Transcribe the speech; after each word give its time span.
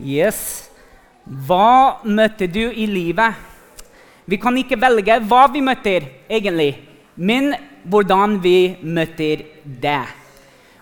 Yes. 0.00 0.70
Hva 1.24 2.00
møter 2.04 2.48
du 2.50 2.62
i 2.70 2.86
livet? 2.88 3.36
Vi 4.30 4.38
kan 4.40 4.56
ikke 4.56 4.78
velge 4.80 5.18
hva 5.28 5.44
vi 5.52 5.62
møter, 5.64 6.06
egentlig, 6.30 6.72
men 7.16 7.52
hvordan 7.84 8.38
vi 8.42 8.76
møter 8.82 9.44
det. 9.64 10.02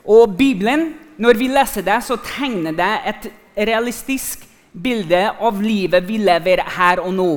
Og 0.08 0.36
Bibelen, 0.38 0.92
når 1.18 1.38
vi 1.38 1.48
leser 1.52 1.84
det, 1.84 1.98
så 2.04 2.18
tegner 2.22 2.76
det 2.76 2.92
et 3.12 3.30
realistisk 3.68 4.44
bilde 4.72 5.20
av 5.40 5.62
livet 5.62 6.04
vi 6.06 6.18
lever 6.22 6.62
her 6.76 7.02
og 7.02 7.14
nå. 7.16 7.30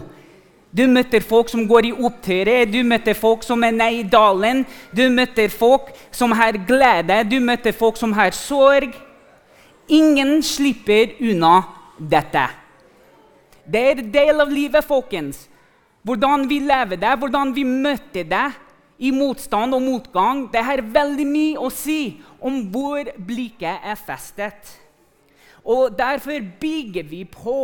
Du 0.72 0.86
møter 0.88 1.24
folk 1.28 1.50
som 1.52 1.66
går 1.68 1.90
i 1.90 1.92
opptøyer, 1.92 2.64
du 2.72 2.80
møter 2.88 3.18
folk 3.18 3.44
som 3.44 3.64
er 3.68 3.74
nede 3.76 4.00
i 4.00 4.08
dalen. 4.08 4.64
Du 4.96 5.04
møter 5.12 5.52
folk 5.52 5.90
som 6.16 6.32
har 6.32 6.56
glede, 6.68 7.18
du 7.28 7.42
møter 7.44 7.76
folk 7.76 8.00
som 8.00 8.14
har 8.16 8.32
sorg. 8.36 8.94
Ingen 9.92 10.40
slipper 10.44 11.18
unna 11.20 11.56
dette. 12.00 12.48
Det 13.68 13.82
er 13.82 14.00
en 14.00 14.12
del 14.14 14.44
av 14.44 14.52
livet, 14.52 14.86
folkens. 14.88 15.46
Hvordan 16.08 16.48
vi 16.50 16.62
lever 16.64 16.98
det, 16.98 17.12
hvordan 17.20 17.52
vi 17.54 17.66
møter 17.68 18.26
det 18.26 18.48
i 19.02 19.12
motstand 19.14 19.76
og 19.76 19.84
motgang, 19.84 20.46
det 20.54 20.64
har 20.64 20.82
veldig 20.96 21.26
mye 21.28 21.60
å 21.60 21.70
si 21.74 22.22
om 22.40 22.64
hvor 22.74 23.12
blikket 23.18 23.84
er 23.84 24.00
festet. 24.00 24.72
Og 25.62 25.92
derfor 25.98 26.40
bygger 26.62 27.06
vi 27.06 27.26
på 27.30 27.58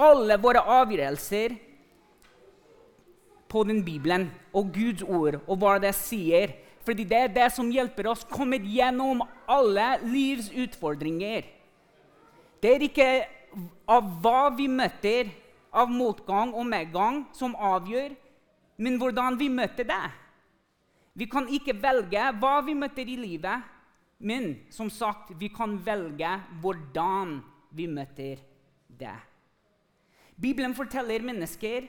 alle 0.00 0.38
våre 0.40 0.62
avgjørelser 0.78 1.58
på 3.50 3.64
den 3.68 3.82
Bibelen 3.84 4.30
og 4.54 4.70
Guds 4.72 5.02
ord 5.02 5.40
og 5.42 5.58
hva 5.60 5.76
det 5.82 5.92
sier. 5.98 6.54
Fordi 6.86 7.04
det 7.04 7.18
er 7.18 7.34
det 7.34 7.48
som 7.52 7.70
hjelper 7.72 8.08
oss 8.10 8.24
å 8.24 8.32
komme 8.32 8.58
gjennom 8.64 9.20
alle 9.50 9.98
livs 10.08 10.48
utfordringer. 10.52 11.44
Det 12.60 12.72
er 12.74 12.86
ikke 12.86 13.10
av 13.90 14.08
hva 14.22 14.48
vi 14.56 14.68
møter 14.70 15.30
av 15.70 15.90
motgang 15.92 16.54
og 16.56 16.66
medgang, 16.66 17.24
som 17.36 17.54
avgjør, 17.54 18.14
men 18.80 18.96
hvordan 18.98 19.36
vi 19.38 19.50
møter 19.52 19.86
det. 19.86 20.06
Vi 21.14 21.26
kan 21.30 21.48
ikke 21.52 21.76
velge 21.82 22.30
hva 22.40 22.58
vi 22.64 22.74
møter 22.78 23.06
i 23.06 23.18
livet, 23.18 23.66
men 24.20 24.52
som 24.72 24.90
sagt, 24.92 25.32
vi 25.40 25.48
kan 25.52 25.78
velge 25.84 26.30
hvordan 26.62 27.38
vi 27.76 27.86
møter 27.90 28.40
det. 29.00 29.16
Bibelen 30.40 30.74
forteller 30.76 31.24
mennesker 31.24 31.88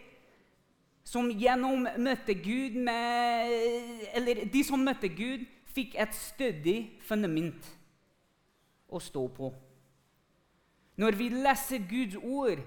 som 1.03 1.29
gjennom 1.31 1.87
møtte 1.97 2.33
Gud 2.37 2.77
med, 2.77 3.51
Eller 4.13 4.45
de 4.45 4.63
som 4.63 4.79
møtte 4.79 5.09
Gud, 5.09 5.45
fikk 5.71 5.95
et 5.95 6.15
stødig 6.15 6.99
fundament 7.07 7.67
å 8.91 8.99
stå 8.99 9.27
på. 9.31 9.51
Når 10.99 11.15
vi 11.17 11.29
leser 11.31 11.85
Guds 11.89 12.17
ord, 12.19 12.59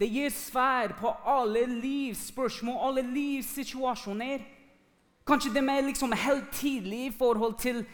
det 0.00 0.08
gir 0.08 0.32
svar 0.32 0.96
på 0.98 1.12
alle 1.28 1.66
livs 1.68 2.26
spørsmål, 2.32 2.80
alle 2.88 3.04
livs 3.04 3.52
situasjoner. 3.54 4.42
Kanskje 5.26 5.52
de 5.54 5.62
er 5.62 5.86
liksom 5.86 6.12
helt 6.12 6.50
tidlig 6.56 7.06
i 7.06 7.14
forhold 7.14 7.58
til 7.60 7.84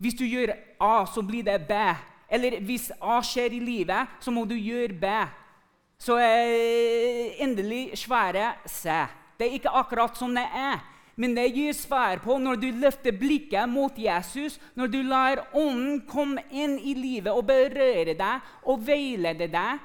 hvis 0.00 0.16
du 0.16 0.24
gjør 0.24 0.54
A, 0.80 1.04
så 1.04 1.22
blir 1.22 1.44
det 1.44 1.66
B. 1.68 1.76
Eller 2.30 2.60
hvis 2.64 2.90
A 3.02 3.18
skjer 3.24 3.52
i 3.52 3.60
livet, 3.60 4.08
så 4.20 4.30
må 4.30 4.44
du 4.48 4.54
gjøre 4.54 4.96
B. 4.96 5.06
Så 6.00 6.16
er 6.16 7.42
endelig 7.44 7.90
svære 8.00 8.54
se. 8.64 9.02
Det 9.36 9.48
er 9.48 9.58
ikke 9.58 9.74
akkurat 9.82 10.16
som 10.16 10.32
det 10.34 10.46
er. 10.48 10.80
Men 11.20 11.34
det 11.36 11.50
gir 11.52 11.74
svar 11.76 12.22
på 12.24 12.38
når 12.40 12.56
du 12.56 12.70
løfter 12.80 13.12
blikket 13.12 13.68
mot 13.68 13.96
Jesus, 13.98 14.56
når 14.74 14.88
du 14.88 15.00
lar 15.04 15.42
Ånden 15.52 16.00
komme 16.08 16.40
inn 16.48 16.78
i 16.80 16.94
livet 16.96 17.32
og 17.34 17.44
berøre 17.50 18.14
deg 18.16 18.52
og 18.64 18.86
veilede 18.86 19.50
deg. 19.52 19.82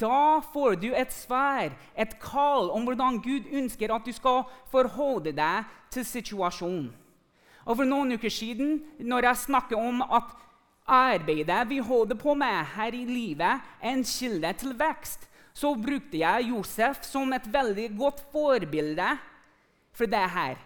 Da 0.00 0.40
får 0.42 0.80
du 0.82 0.88
et 0.90 1.12
svar, 1.14 1.70
et 1.94 2.16
kall 2.18 2.72
om 2.74 2.88
hvordan 2.88 3.20
Gud 3.22 3.46
ønsker 3.54 3.94
at 3.94 4.06
du 4.06 4.10
skal 4.16 4.42
forholde 4.72 5.30
deg 5.36 5.68
til 5.94 6.06
situasjonen. 6.06 6.90
Og 7.68 7.76
For 7.76 7.86
noen 7.86 8.16
uker 8.16 8.32
siden, 8.32 8.80
når 8.98 9.28
jeg 9.28 9.44
snakker 9.44 9.78
om 9.78 10.02
at 10.02 10.34
arbeidet 10.88 11.68
vi 11.68 11.78
holder 11.78 12.16
på 12.18 12.34
med 12.34 12.64
her 12.74 12.94
i 12.96 13.04
livet, 13.04 13.60
er 13.82 13.92
en 13.92 14.04
kilde 14.04 14.52
til 14.58 14.74
vekst, 14.78 15.27
så 15.58 15.72
brukte 15.74 16.20
jeg 16.20 16.52
Josef 16.52 17.02
som 17.06 17.32
et 17.34 17.46
veldig 17.50 17.88
godt 17.98 18.22
forbilde 18.32 19.08
for 19.96 20.10
det 20.10 20.26
her. 20.30 20.60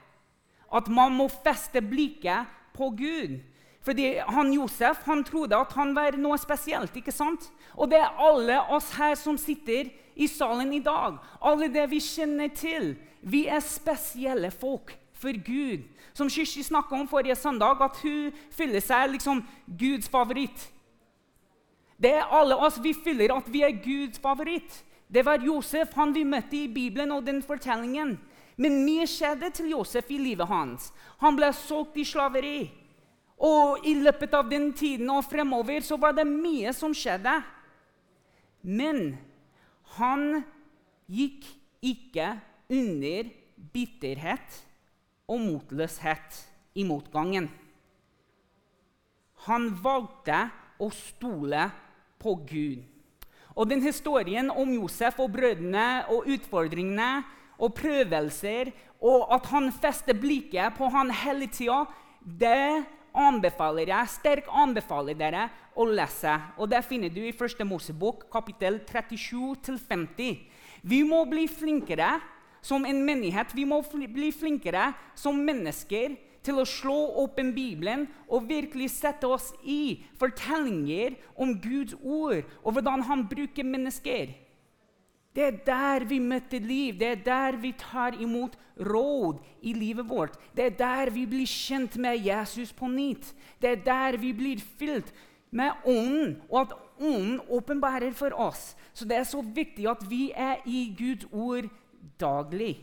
At 0.72 0.88
man 0.92 1.14
må 1.16 1.28
feste 1.32 1.80
blikket 1.84 2.50
på 2.76 2.90
Gud. 2.98 3.38
Fordi 3.82 4.20
han 4.28 4.52
Josef 4.52 5.02
han 5.08 5.24
trodde 5.24 5.56
at 5.58 5.72
han 5.74 5.94
var 5.96 6.16
noe 6.20 6.36
spesielt. 6.38 6.96
ikke 6.96 7.12
sant? 7.12 7.48
Og 7.74 7.90
det 7.90 7.98
er 7.98 8.20
alle 8.20 8.60
oss 8.70 8.92
her 8.94 9.16
som 9.18 9.38
sitter 9.40 9.90
i 10.14 10.28
salen 10.28 10.72
i 10.72 10.82
dag. 10.84 11.16
Alle 11.40 11.68
det 11.72 11.88
vi 11.90 12.00
kjenner 12.00 12.52
til. 12.54 12.94
Vi 13.22 13.46
er 13.46 13.64
spesielle 13.64 14.50
folk 14.50 14.94
for 15.16 15.32
Gud. 15.32 15.88
Som 16.14 16.28
Kirsti 16.30 16.62
snakka 16.62 16.94
om 16.94 17.08
forrige 17.08 17.36
søndag, 17.36 17.80
at 17.80 17.96
hun 18.02 18.32
fyller 18.52 18.84
seg 18.84 19.14
liksom 19.16 19.42
Guds 19.66 20.08
favoritt. 20.12 20.68
Det 22.02 22.10
er 22.18 22.34
alle 22.34 22.56
oss 22.58 22.80
vi 22.82 22.94
føler 22.96 23.34
at 23.34 23.48
vi 23.52 23.62
er 23.62 23.78
Guds 23.84 24.18
favoritt. 24.22 24.80
Det 25.12 25.22
var 25.26 25.44
Josef 25.44 25.92
han 25.94 26.14
vi 26.16 26.24
møtte 26.26 26.56
i 26.56 26.70
Bibelen 26.72 27.12
og 27.14 27.26
den 27.26 27.42
fortellingen. 27.44 28.16
Men 28.56 28.82
mye 28.84 29.06
skjedde 29.08 29.50
til 29.54 29.70
Josef 29.72 30.10
i 30.10 30.18
livet 30.20 30.48
hans. 30.48 30.90
Han 31.22 31.36
ble 31.38 31.52
solgt 31.54 31.98
i 32.00 32.06
slaveri. 32.08 32.70
Og 33.42 33.86
i 33.88 33.94
løpet 33.98 34.34
av 34.38 34.48
den 34.50 34.70
tiden 34.76 35.10
og 35.10 35.24
fremover 35.26 35.82
så 35.84 35.98
var 36.00 36.14
det 36.16 36.26
mye 36.28 36.72
som 36.76 36.94
skjedde. 36.94 37.34
Men 38.62 39.16
han 39.98 40.42
gikk 41.10 41.48
ikke 41.82 42.28
under 42.72 43.30
bitterhet 43.74 44.60
og 45.30 45.42
motløshet 45.42 46.38
i 46.78 46.86
motgangen. 46.88 47.48
Han 49.48 49.72
valgte 49.82 50.44
å 50.82 50.88
stole 50.94 51.66
på 52.22 52.36
Gud. 52.48 52.82
Og 53.52 53.68
den 53.68 53.82
Historien 53.84 54.48
om 54.50 54.70
Josef 54.72 55.18
og 55.20 55.32
brødrene 55.34 56.06
og 56.08 56.28
utfordringene 56.30 57.10
og 57.58 57.74
prøvelser, 57.76 58.72
og 59.02 59.26
at 59.34 59.46
han 59.52 59.68
fester 59.74 60.16
blikket 60.16 60.78
på 60.78 60.88
han 60.94 61.10
hele 61.22 61.50
tida, 61.52 61.82
det 62.22 62.84
anbefaler 63.12 63.90
jeg, 63.90 64.12
sterkt 64.14 64.48
anbefaler 64.48 65.18
dere 65.18 65.48
å 65.76 65.86
lese. 65.88 66.32
Og 66.56 66.70
Det 66.70 66.84
finner 66.86 67.12
du 67.12 67.20
i 67.24 67.34
Første 67.36 67.64
Mosebok, 67.64 68.28
kapittel 68.32 68.80
37-50. 68.88 70.38
Vi 70.82 71.02
må 71.06 71.24
bli 71.28 71.46
flinkere 71.50 72.16
som 72.62 72.86
en 72.86 73.02
menighet. 73.04 73.52
Vi 73.54 73.64
må 73.68 73.82
bli 73.90 74.30
flinkere 74.32 74.92
som 75.18 75.36
mennesker 75.36 76.16
til 76.42 76.58
å 76.58 76.66
slå 76.68 76.96
åpen 77.22 77.52
Bibelen 77.54 78.06
og 78.28 78.48
virkelig 78.50 78.90
sette 78.96 79.28
oss 79.30 79.52
i 79.62 80.02
fortellinger 80.20 81.16
om 81.38 81.54
Guds 81.62 81.94
ord 82.02 82.42
og 82.62 82.76
hvordan 82.76 83.04
han 83.08 83.26
bruker 83.30 83.66
mennesker. 83.66 84.32
Det 85.32 85.44
er 85.46 85.60
der 85.64 86.04
vi 86.04 86.18
møter 86.20 86.60
liv, 86.60 86.98
det 87.00 87.08
er 87.08 87.20
der 87.24 87.56
vi 87.56 87.72
tar 87.78 88.18
imot 88.20 88.58
råd 88.76 89.38
i 89.62 89.72
livet 89.72 90.08
vårt. 90.08 90.36
Det 90.56 90.66
er 90.66 90.76
der 90.76 91.10
vi 91.10 91.24
blir 91.26 91.48
kjent 91.48 91.96
med 91.96 92.20
Jesus 92.20 92.72
på 92.72 92.88
nytt. 92.88 93.32
Det 93.62 93.70
er 93.70 93.84
der 93.86 94.18
vi 94.20 94.32
blir 94.36 94.60
fylt 94.60 95.12
med 95.50 95.72
Ånden, 95.88 96.36
og 96.50 96.60
at 96.60 96.74
Ånden 97.00 97.40
åpenbærer 97.48 98.12
for 98.12 98.36
oss. 98.36 98.76
Så 98.92 99.08
det 99.08 99.16
er 99.16 99.24
så 99.24 99.40
viktig 99.40 99.88
at 99.88 100.04
vi 100.10 100.30
er 100.36 100.60
i 100.68 100.92
Guds 100.98 101.24
ord 101.32 101.68
daglig. 102.20 102.76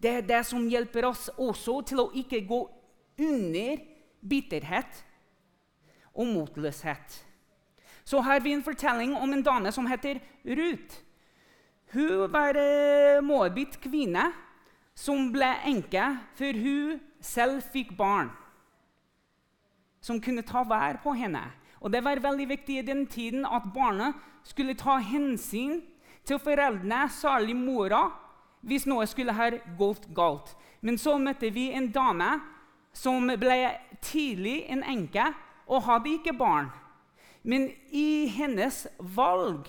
Det 0.00 0.10
er 0.10 0.24
det 0.24 0.40
som 0.46 0.64
hjelper 0.68 1.06
oss 1.08 1.28
også 1.36 1.82
til 1.88 2.00
å 2.02 2.10
ikke 2.16 2.42
gå 2.48 2.62
under 3.18 3.82
bitterhet 4.20 5.04
og 6.14 6.26
motløshet. 6.26 7.20
Så 8.04 8.20
har 8.20 8.40
vi 8.40 8.52
en 8.52 8.64
fortelling 8.64 9.16
om 9.16 9.32
en 9.32 9.42
dame 9.42 9.72
som 9.72 9.86
heter 9.86 10.20
Ruth. 10.44 11.00
Hun 11.94 12.32
var 12.32 12.56
en 12.58 13.24
moabit 13.24 13.78
kvinne 13.80 14.30
som 14.94 15.30
ble 15.32 15.50
enke 15.66 16.04
før 16.38 16.58
hun 16.60 17.00
selv 17.24 17.62
fikk 17.72 17.94
barn 17.96 18.32
som 20.04 20.20
kunne 20.20 20.44
ta 20.44 20.64
vær 20.68 21.00
på 21.02 21.14
henne. 21.16 21.42
Og 21.80 21.92
Det 21.92 22.04
var 22.04 22.20
veldig 22.20 22.48
viktig 22.48 22.78
i 22.78 22.86
den 22.86 23.06
tiden 23.06 23.46
at 23.46 23.72
barnet 23.74 24.14
skulle 24.44 24.74
ta 24.74 24.98
hensyn 24.98 25.82
til 26.24 26.38
foreldrene, 26.38 27.08
særlig 27.08 27.56
mora, 27.56 28.08
hvis 28.60 28.86
noe 28.86 29.06
skulle 29.06 29.32
ha 29.32 29.50
gått 29.78 30.08
galt. 30.14 30.54
Men 30.80 30.98
så 30.98 31.18
møtte 31.18 31.50
vi 31.52 31.70
en 31.72 31.90
dame 31.92 32.40
som 32.94 33.26
ble 33.40 33.58
tidlig 34.04 34.64
en 34.72 34.84
enke 34.86 35.26
og 35.66 35.84
hadde 35.88 36.14
ikke 36.16 36.36
barn. 36.38 36.70
Men 37.44 37.68
i 37.92 38.26
hennes 38.32 38.84
valg 38.98 39.66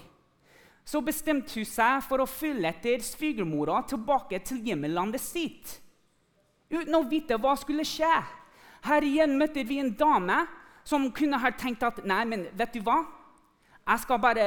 så 0.85 1.01
bestemte 1.03 1.57
hun 1.57 1.67
seg 1.67 2.03
for 2.05 2.21
å 2.21 2.29
følge 2.29 2.69
etter 2.69 3.03
svigermora 3.03 3.81
tilbake 3.89 4.39
til 4.45 4.61
hjemlandet 4.63 5.23
sitt. 5.23 5.79
Uten 6.69 6.95
å 6.97 7.05
vite 7.09 7.39
hva 7.41 7.55
skulle 7.57 7.85
skje. 7.87 8.13
Her 8.85 9.05
igjen 9.05 9.35
møtte 9.39 9.65
vi 9.65 9.79
en 9.81 9.93
dame 9.97 10.43
som 10.85 11.09
kunne 11.13 11.39
ha 11.41 11.51
tenkt 11.57 11.83
at 11.83 12.03
nei, 12.05 12.21
men 12.29 12.45
vet 12.53 12.77
du 12.77 12.83
hva? 12.85 13.01
Jeg 13.85 14.01
skal 14.01 14.21
bare 14.21 14.45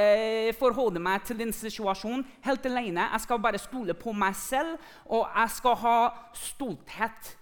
forholde 0.59 0.99
meg 0.99 1.23
til 1.27 1.37
den 1.39 1.51
situasjonen 1.55 2.25
helt 2.43 2.65
alene. 2.67 3.05
Jeg 3.13 3.23
skal 3.23 3.39
bare 3.43 3.59
stole 3.59 3.95
på 3.95 4.11
meg 4.15 4.35
selv, 4.35 4.75
og 5.07 5.27
jeg 5.27 5.53
skal 5.55 5.77
ha 5.83 5.97
stolthet. 6.35 7.35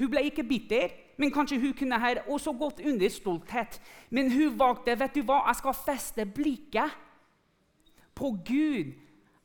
Hun 0.00 0.10
ble 0.10 0.24
ikke 0.30 0.46
bitter, 0.48 0.94
men 1.20 1.32
kanskje 1.32 1.60
hun 1.60 1.76
kunne 1.76 2.00
her 2.00 2.22
også 2.24 2.54
gått 2.56 2.80
under 2.80 3.12
stolthet. 3.12 3.76
Men 4.10 4.32
hun 4.32 4.56
valgte 4.58 4.96
vet 4.96 5.18
du 5.18 5.22
hva, 5.28 5.42
jeg 5.50 5.60
skal 5.60 5.76
feste 5.76 6.24
blikket 6.24 6.96
på 8.16 8.32
Gud. 8.48 8.94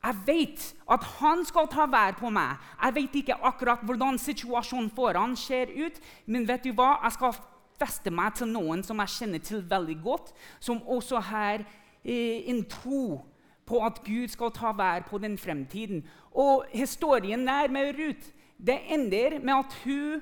Jeg 0.05 0.21
vet 0.27 0.63
at 0.91 1.03
han 1.19 1.43
skal 1.47 1.67
ta 1.71 1.87
vær 1.89 2.15
på 2.19 2.29
meg. 2.31 2.61
Jeg 2.77 2.95
vet 2.95 3.19
ikke 3.19 3.39
akkurat 3.49 3.83
hvordan 3.83 4.19
situasjonen 4.21 4.91
foran 4.95 5.35
ser 5.35 5.73
ut, 5.73 5.99
men 6.29 6.47
vet 6.47 6.63
du 6.63 6.71
hva? 6.77 6.99
Jeg 7.03 7.17
skal 7.17 7.39
feste 7.79 8.13
meg 8.13 8.37
til 8.37 8.51
noen 8.53 8.83
som 8.85 9.01
jeg 9.03 9.15
kjenner 9.17 9.43
til 9.43 9.63
veldig 9.69 9.97
godt, 10.03 10.31
som 10.63 10.79
også 10.79 11.19
har 11.31 11.65
eh, 12.05 12.45
en 12.53 12.61
tro 12.71 13.25
på 13.65 13.81
at 13.81 13.99
Gud 14.05 14.29
skal 14.31 14.53
ta 14.53 14.71
vær 14.77 15.07
på 15.09 15.17
den 15.19 15.39
fremtiden. 15.41 16.05
Og 16.31 16.67
historien 16.71 17.47
der 17.47 17.67
med 17.73 17.97
Ruth 17.97 18.31
det 18.61 18.77
ender 18.93 19.39
med 19.43 19.53
at 19.53 19.73
hun, 19.83 20.21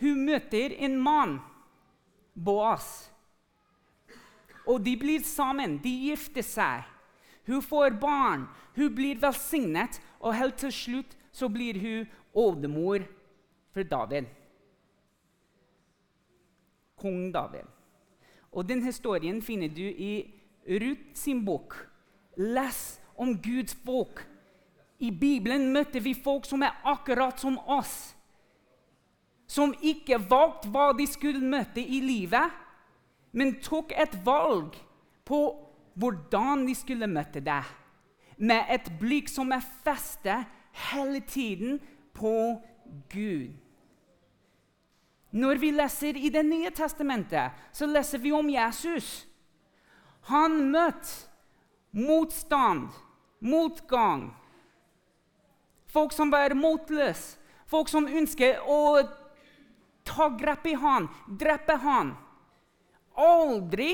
hun 0.00 0.24
møter 0.26 0.74
en 0.84 0.96
mann, 1.00 1.38
Boas. 2.34 3.10
Og 4.66 4.80
de 4.82 4.96
blir 4.98 5.22
sammen. 5.22 5.76
De 5.78 5.92
gifter 6.08 6.42
seg. 6.42 6.86
Hun 7.46 7.62
får 7.62 7.94
barn. 8.00 8.48
Hun 8.74 8.94
blir 8.94 9.20
velsignet, 9.22 10.00
og 10.18 10.34
helt 10.34 10.56
til 10.58 10.72
slutt 10.72 11.12
så 11.30 11.50
blir 11.52 11.78
hun 11.78 12.08
oldemor 12.34 13.04
for 13.74 13.86
David 13.86 14.32
kong 17.04 17.32
David. 17.32 17.68
Og 18.52 18.68
Den 18.68 18.82
historien 18.84 19.42
finner 19.42 19.68
du 19.68 19.82
i 19.82 20.24
Ruth 20.68 21.14
sin 21.14 21.44
bok. 21.44 21.76
Les 22.36 23.00
om 23.16 23.36
Guds 23.42 23.76
folk. 23.84 24.24
I 24.98 25.10
Bibelen 25.10 25.72
møter 25.72 26.00
vi 26.00 26.14
folk 26.14 26.46
som 26.46 26.62
er 26.62 26.78
akkurat 26.84 27.40
som 27.40 27.58
oss. 27.58 28.13
Som 29.54 29.74
ikke 29.82 30.18
valgte 30.18 30.70
hva 30.74 30.90
de 30.98 31.06
skulle 31.06 31.42
møte 31.42 31.82
i 31.82 32.00
livet, 32.02 32.50
men 33.34 33.56
tok 33.62 33.92
et 33.94 34.14
valg 34.26 34.74
på 35.26 35.40
hvordan 35.94 36.64
de 36.66 36.74
skulle 36.74 37.06
møte 37.10 37.42
det. 37.44 37.62
Med 38.38 38.70
et 38.74 38.88
blikk 38.98 39.30
som 39.30 39.52
er 39.54 39.62
festet 39.86 40.48
hele 40.90 41.20
tiden 41.20 41.78
på 42.14 42.58
Gud. 43.12 43.52
Når 45.34 45.58
vi 45.58 45.70
leser 45.74 46.18
i 46.18 46.30
Det 46.30 46.44
nye 46.46 46.70
testamentet, 46.70 47.50
så 47.72 47.86
leser 47.86 48.18
vi 48.22 48.32
om 48.32 48.50
Jesus. 48.50 49.26
Han 50.30 50.70
møtte 50.70 51.26
motstand, 51.94 52.88
motgang. 53.40 54.28
Folk 55.90 56.12
som 56.12 56.30
var 56.30 56.54
motløse, 56.54 57.38
folk 57.66 57.90
som 57.90 58.06
ønsket 58.06 58.62
å 58.66 59.02
ta 60.04 60.28
grep 60.28 60.66
i 60.66 60.74
han, 60.78 61.08
drepe 61.26 61.76
han. 61.80 62.14
Aldri 63.14 63.92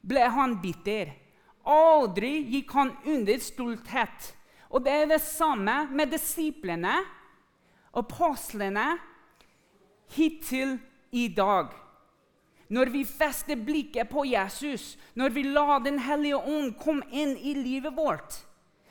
ble 0.00 0.24
han 0.36 0.58
bitter. 0.62 1.12
Aldri 1.64 2.36
gikk 2.52 2.72
han 2.76 2.92
under 3.08 3.40
stolthet. 3.40 4.32
Og 4.74 4.84
det 4.84 4.94
er 5.04 5.10
det 5.14 5.22
samme 5.22 5.84
med 5.94 6.10
disiplene, 6.12 6.98
og 7.94 8.02
apostlene 8.02 8.88
hittil 10.16 10.76
i 11.14 11.28
dag. 11.30 11.70
Når 12.74 12.90
vi 12.90 13.04
fester 13.06 13.60
blikket 13.60 14.10
på 14.10 14.24
Jesus, 14.26 14.96
når 15.14 15.30
vi 15.30 15.44
lar 15.46 15.84
Den 15.84 15.98
hellige 15.98 16.40
ånd 16.40 16.74
komme 16.80 17.06
inn 17.12 17.36
i 17.36 17.54
livet 17.54 17.94
vårt, 17.94 18.40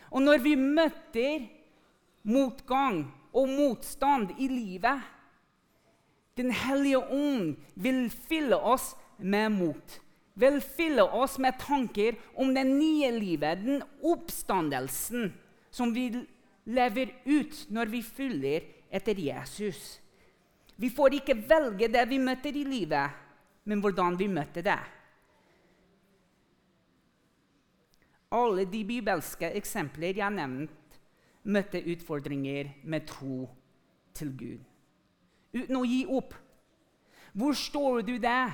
og 0.10 0.21
når 0.21 0.39
vi 0.45 0.56
møter 0.56 1.50
motgang 2.24 3.04
og 3.33 3.50
motstand 3.50 4.31
i 4.38 4.48
livet 4.48 5.01
Den 6.38 6.51
hellige 6.51 6.97
ånd 6.97 7.56
vil 7.75 8.07
fylle 8.09 8.57
oss 8.57 8.94
med 9.18 9.51
mot. 9.53 10.00
Vil 10.33 10.57
fylle 10.65 11.06
oss 11.06 11.38
med 11.38 11.59
tanker 11.62 12.18
om 12.41 12.53
det 12.56 12.65
nye 12.65 13.12
livet, 13.13 13.62
den 13.62 13.83
oppstandelsen 14.01 15.30
som 15.74 15.94
vi 15.94 16.07
lever 16.65 17.13
ut 17.25 17.65
når 17.69 17.91
vi 17.91 18.01
følger 18.01 18.65
etter 18.94 19.19
Jesus. 19.19 20.00
Vi 20.75 20.89
får 20.89 21.19
ikke 21.19 21.38
velge 21.50 21.91
det 21.91 22.03
vi 22.09 22.18
møter 22.18 22.56
i 22.57 22.65
livet, 22.65 23.13
men 23.69 23.81
hvordan 23.81 24.18
vi 24.18 24.27
møter 24.27 24.65
det. 24.65 24.81
Alle 28.33 28.65
de 28.65 28.81
bibelske 28.89 29.51
eksempler 29.53 30.15
jeg 30.18 30.25
har 30.25 30.33
nevnt, 30.33 30.97
møtte 31.44 31.83
utfordringer 31.94 32.71
med 32.89 33.06
tro 33.06 33.45
til 34.18 34.33
Gud. 34.38 34.72
Uten 35.53 35.77
å 35.77 35.83
gi 35.85 36.03
opp. 36.09 36.33
Hvor 37.33 37.57
står 37.57 38.03
du 38.05 38.17
der 38.21 38.53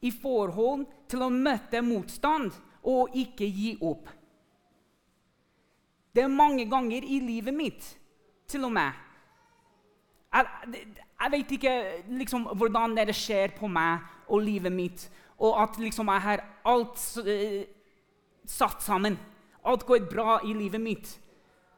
i 0.00 0.10
forhold 0.12 0.86
til 1.08 1.24
å 1.24 1.32
møte 1.32 1.82
motstand 1.84 2.54
og 2.88 3.16
ikke 3.16 3.48
gi 3.48 3.74
opp? 3.84 4.08
Det 6.10 6.24
er 6.24 6.32
mange 6.32 6.64
ganger 6.68 7.04
i 7.06 7.20
livet 7.22 7.54
mitt 7.54 7.94
til 8.50 8.66
og 8.66 8.74
med 8.74 9.06
jeg, 10.30 10.46
jeg 11.20 11.32
vet 11.32 11.52
ikke 11.56 11.74
liksom, 12.20 12.46
hvordan 12.56 12.94
det 12.96 13.16
skjer 13.16 13.54
på 13.58 13.68
meg 13.70 14.06
og 14.30 14.44
livet 14.46 14.72
mitt, 14.72 15.08
og 15.42 15.56
at 15.62 15.78
liksom, 15.80 16.10
jeg 16.14 16.22
har 16.22 16.44
alt 16.70 17.02
uh, 17.26 17.62
satt 18.46 18.82
sammen. 18.84 19.18
Alt 19.66 19.84
går 19.86 20.06
bra 20.10 20.38
i 20.46 20.54
livet 20.54 20.80
mitt. 20.80 21.10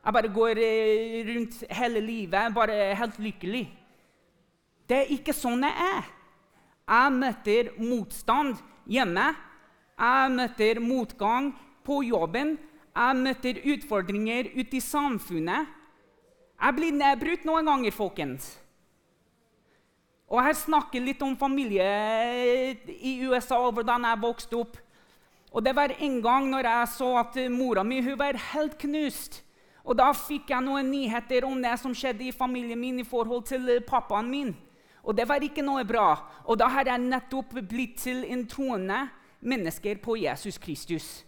Jeg 0.02 0.14
bare 0.16 0.32
går 0.34 0.58
uh, 0.58 1.18
rundt 1.28 1.60
hele 1.70 2.00
livet 2.02 2.54
bare 2.54 2.94
helt 2.98 3.18
lykkelig. 3.22 3.66
Det 4.88 4.98
er 4.98 5.12
ikke 5.14 5.34
sånn 5.36 5.62
jeg 5.62 5.86
er. 5.86 6.08
Jeg 6.90 7.12
møter 7.14 7.70
motstand 7.78 8.56
hjemme. 8.90 9.28
Jeg 9.94 10.32
møter 10.34 10.80
motgang 10.82 11.52
på 11.86 12.00
jobben. 12.08 12.56
Jeg 12.92 13.20
møter 13.20 13.60
utfordringer 13.74 14.50
ute 14.56 14.76
i 14.76 14.82
samfunnet. 14.82 15.70
Jeg 16.62 16.76
blir 16.76 16.94
nedbrutt 16.94 17.46
noen 17.46 17.70
ganger, 17.70 17.94
folkens. 17.94 18.50
Og 20.32 20.40
jeg 20.46 20.58
snakker 20.64 21.02
litt 21.04 21.22
om 21.22 21.34
familie 21.36 21.86
i 22.88 23.18
USA 23.28 23.58
og 23.60 23.76
hvordan 23.76 24.06
jeg 24.08 24.22
vokste 24.22 24.58
opp. 24.58 24.76
Og 25.52 25.64
det 25.64 25.74
var 25.76 25.92
en 25.92 26.20
gang 26.24 26.46
når 26.48 26.68
jeg 26.68 26.92
så 26.94 27.08
at 27.20 27.36
mora 27.52 27.84
mi 27.84 28.00
var 28.16 28.38
helt 28.52 28.78
knust. 28.80 29.42
Og 29.82 29.96
da 29.98 30.12
fikk 30.14 30.52
jeg 30.52 30.62
noen 30.62 30.90
nyheter 30.92 31.46
om 31.48 31.58
det 31.62 31.74
som 31.80 31.94
skjedde 31.96 32.28
i 32.28 32.34
familien 32.34 32.78
min 32.78 33.00
i 33.02 33.06
forhold 33.06 33.46
til 33.50 33.66
pappaen 33.86 34.30
min. 34.30 34.52
Og 35.02 35.16
det 35.18 35.26
var 35.26 35.42
ikke 35.42 35.64
noe 35.66 35.82
bra. 35.86 36.14
Og 36.46 36.58
da 36.60 36.68
har 36.70 36.86
jeg 36.86 37.02
nettopp 37.02 37.56
blitt 37.68 37.98
til 38.04 38.22
en 38.30 38.46
troende 38.46 39.08
mennesker 39.42 39.98
på 40.02 40.16
Jesus 40.22 40.58
Kristus. 40.62 41.24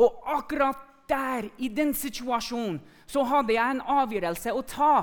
Og 0.00 0.24
akkurat 0.26 0.80
der, 1.08 1.50
i 1.58 1.68
den 1.68 1.92
situasjonen, 1.94 2.80
så 3.06 3.22
hadde 3.28 3.52
jeg 3.52 3.76
en 3.76 3.82
avgjørelse 3.84 4.54
å 4.56 4.62
ta. 4.64 4.94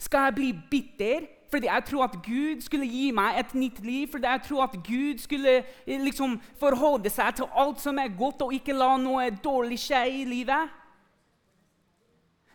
Skal 0.00 0.26
jeg 0.26 0.36
bli 0.40 0.50
bitter 0.72 1.28
fordi 1.50 1.66
jeg 1.66 1.84
tror 1.84 2.04
at 2.04 2.16
Gud 2.22 2.60
skulle 2.62 2.86
gi 2.86 3.10
meg 3.10 3.38
et 3.40 3.54
nytt 3.54 3.80
liv? 3.84 4.08
Fordi 4.10 4.26
jeg 4.26 4.42
tror 4.46 4.62
at 4.68 4.76
Gud 4.86 5.18
skulle 5.18 5.54
eh, 5.58 6.00
liksom 6.00 6.38
forholde 6.60 7.10
seg 7.10 7.34
til 7.34 7.50
alt 7.58 7.80
som 7.82 7.98
er 7.98 8.12
godt, 8.18 8.42
og 8.42 8.54
ikke 8.54 8.76
la 8.76 8.94
noe 8.96 9.30
dårlig 9.44 9.80
skje 9.82 10.04
i 10.20 10.24
livet? 10.28 10.76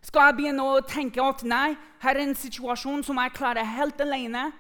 Skal 0.06 0.30
jeg 0.30 0.38
begynne 0.38 0.64
å 0.64 0.84
tenke 0.86 1.24
at 1.24 1.42
nei, 1.44 1.74
her 2.04 2.16
er 2.16 2.24
en 2.24 2.38
situasjon 2.38 3.04
som 3.04 3.20
jeg 3.20 3.34
klarer 3.36 3.68
helt 3.76 4.00
alene? 4.02 4.52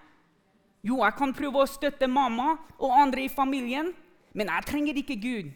Jo, 0.85 0.99
jeg 1.03 1.15
kan 1.17 1.33
prøve 1.33 1.63
å 1.63 1.69
støtte 1.69 2.09
mamma 2.09 2.55
og 2.75 2.91
andre 2.93 3.25
i 3.25 3.31
familien, 3.31 3.93
men 4.33 4.51
jeg 4.51 4.67
trenger 4.67 4.99
ikke 4.99 5.21
Gud. 5.21 5.53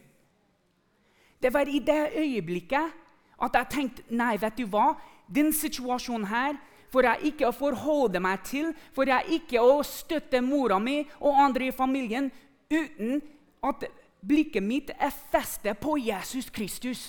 Det 1.42 1.52
var 1.52 1.68
i 1.68 1.82
det 1.84 2.00
øyeblikket 2.16 2.96
at 3.40 3.56
jeg 3.56 3.70
tenkte 3.72 4.16
nei, 4.16 4.34
vet 4.40 4.58
du 4.58 4.66
hva? 4.70 4.94
Den 5.30 5.52
situasjonen 5.54 6.28
her 6.28 6.56
får 6.90 7.08
jeg 7.08 7.32
ikke 7.32 7.48
å 7.48 7.56
forholde 7.56 8.20
meg 8.22 8.42
til, 8.46 8.72
for 8.94 9.08
jeg 9.08 9.40
ikke 9.40 9.62
å 9.62 9.80
støtte 9.86 10.42
mora 10.44 10.80
mi 10.82 11.00
og 11.20 11.38
andre 11.46 11.70
i 11.70 11.74
familien 11.74 12.30
uten 12.70 13.20
at 13.66 13.86
blikket 14.20 14.64
mitt 14.64 14.92
er 14.98 15.14
festet 15.32 15.80
på 15.80 15.96
Jesus 16.00 16.50
Kristus. 16.52 17.02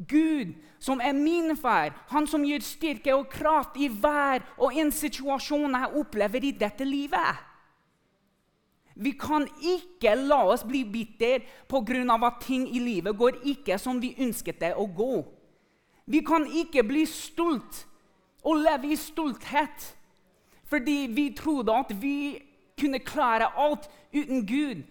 Gud, 0.00 0.54
som 0.80 1.00
er 1.04 1.12
min 1.12 1.52
far, 1.60 1.92
han 2.08 2.26
som 2.26 2.44
gir 2.46 2.64
styrke 2.64 3.12
og 3.12 3.28
kraft 3.28 3.76
i 3.76 3.90
hver 3.92 4.40
og 4.56 4.76
en 4.80 4.92
situasjon 4.94 5.76
jeg 5.76 6.00
opplever 6.00 6.46
i 6.48 6.56
dette 6.56 6.86
livet. 6.88 7.46
Vi 9.00 9.12
kan 9.16 9.46
ikke 9.60 10.14
la 10.16 10.40
oss 10.52 10.64
bli 10.66 10.82
bitter 10.84 11.44
pga. 11.68 12.26
at 12.26 12.40
ting 12.40 12.68
i 12.68 12.80
livet 12.80 13.16
går 13.16 13.44
ikke 13.44 13.78
som 13.78 14.00
vi 14.00 14.14
ønsket 14.18 14.60
det 14.60 14.74
å 14.74 14.86
gå. 14.86 15.24
Vi 16.06 16.20
kan 16.20 16.46
ikke 16.46 16.82
bli 16.82 17.06
stolt 17.06 17.86
og 18.42 18.62
leve 18.64 18.92
i 18.92 18.98
stolthet 18.98 19.90
fordi 20.70 21.08
vi 21.10 21.32
trodde 21.34 21.74
at 21.74 21.90
vi 21.98 22.38
kunne 22.78 23.00
klare 23.02 23.48
alt 23.58 23.88
uten 24.14 24.44
Gud. 24.46 24.84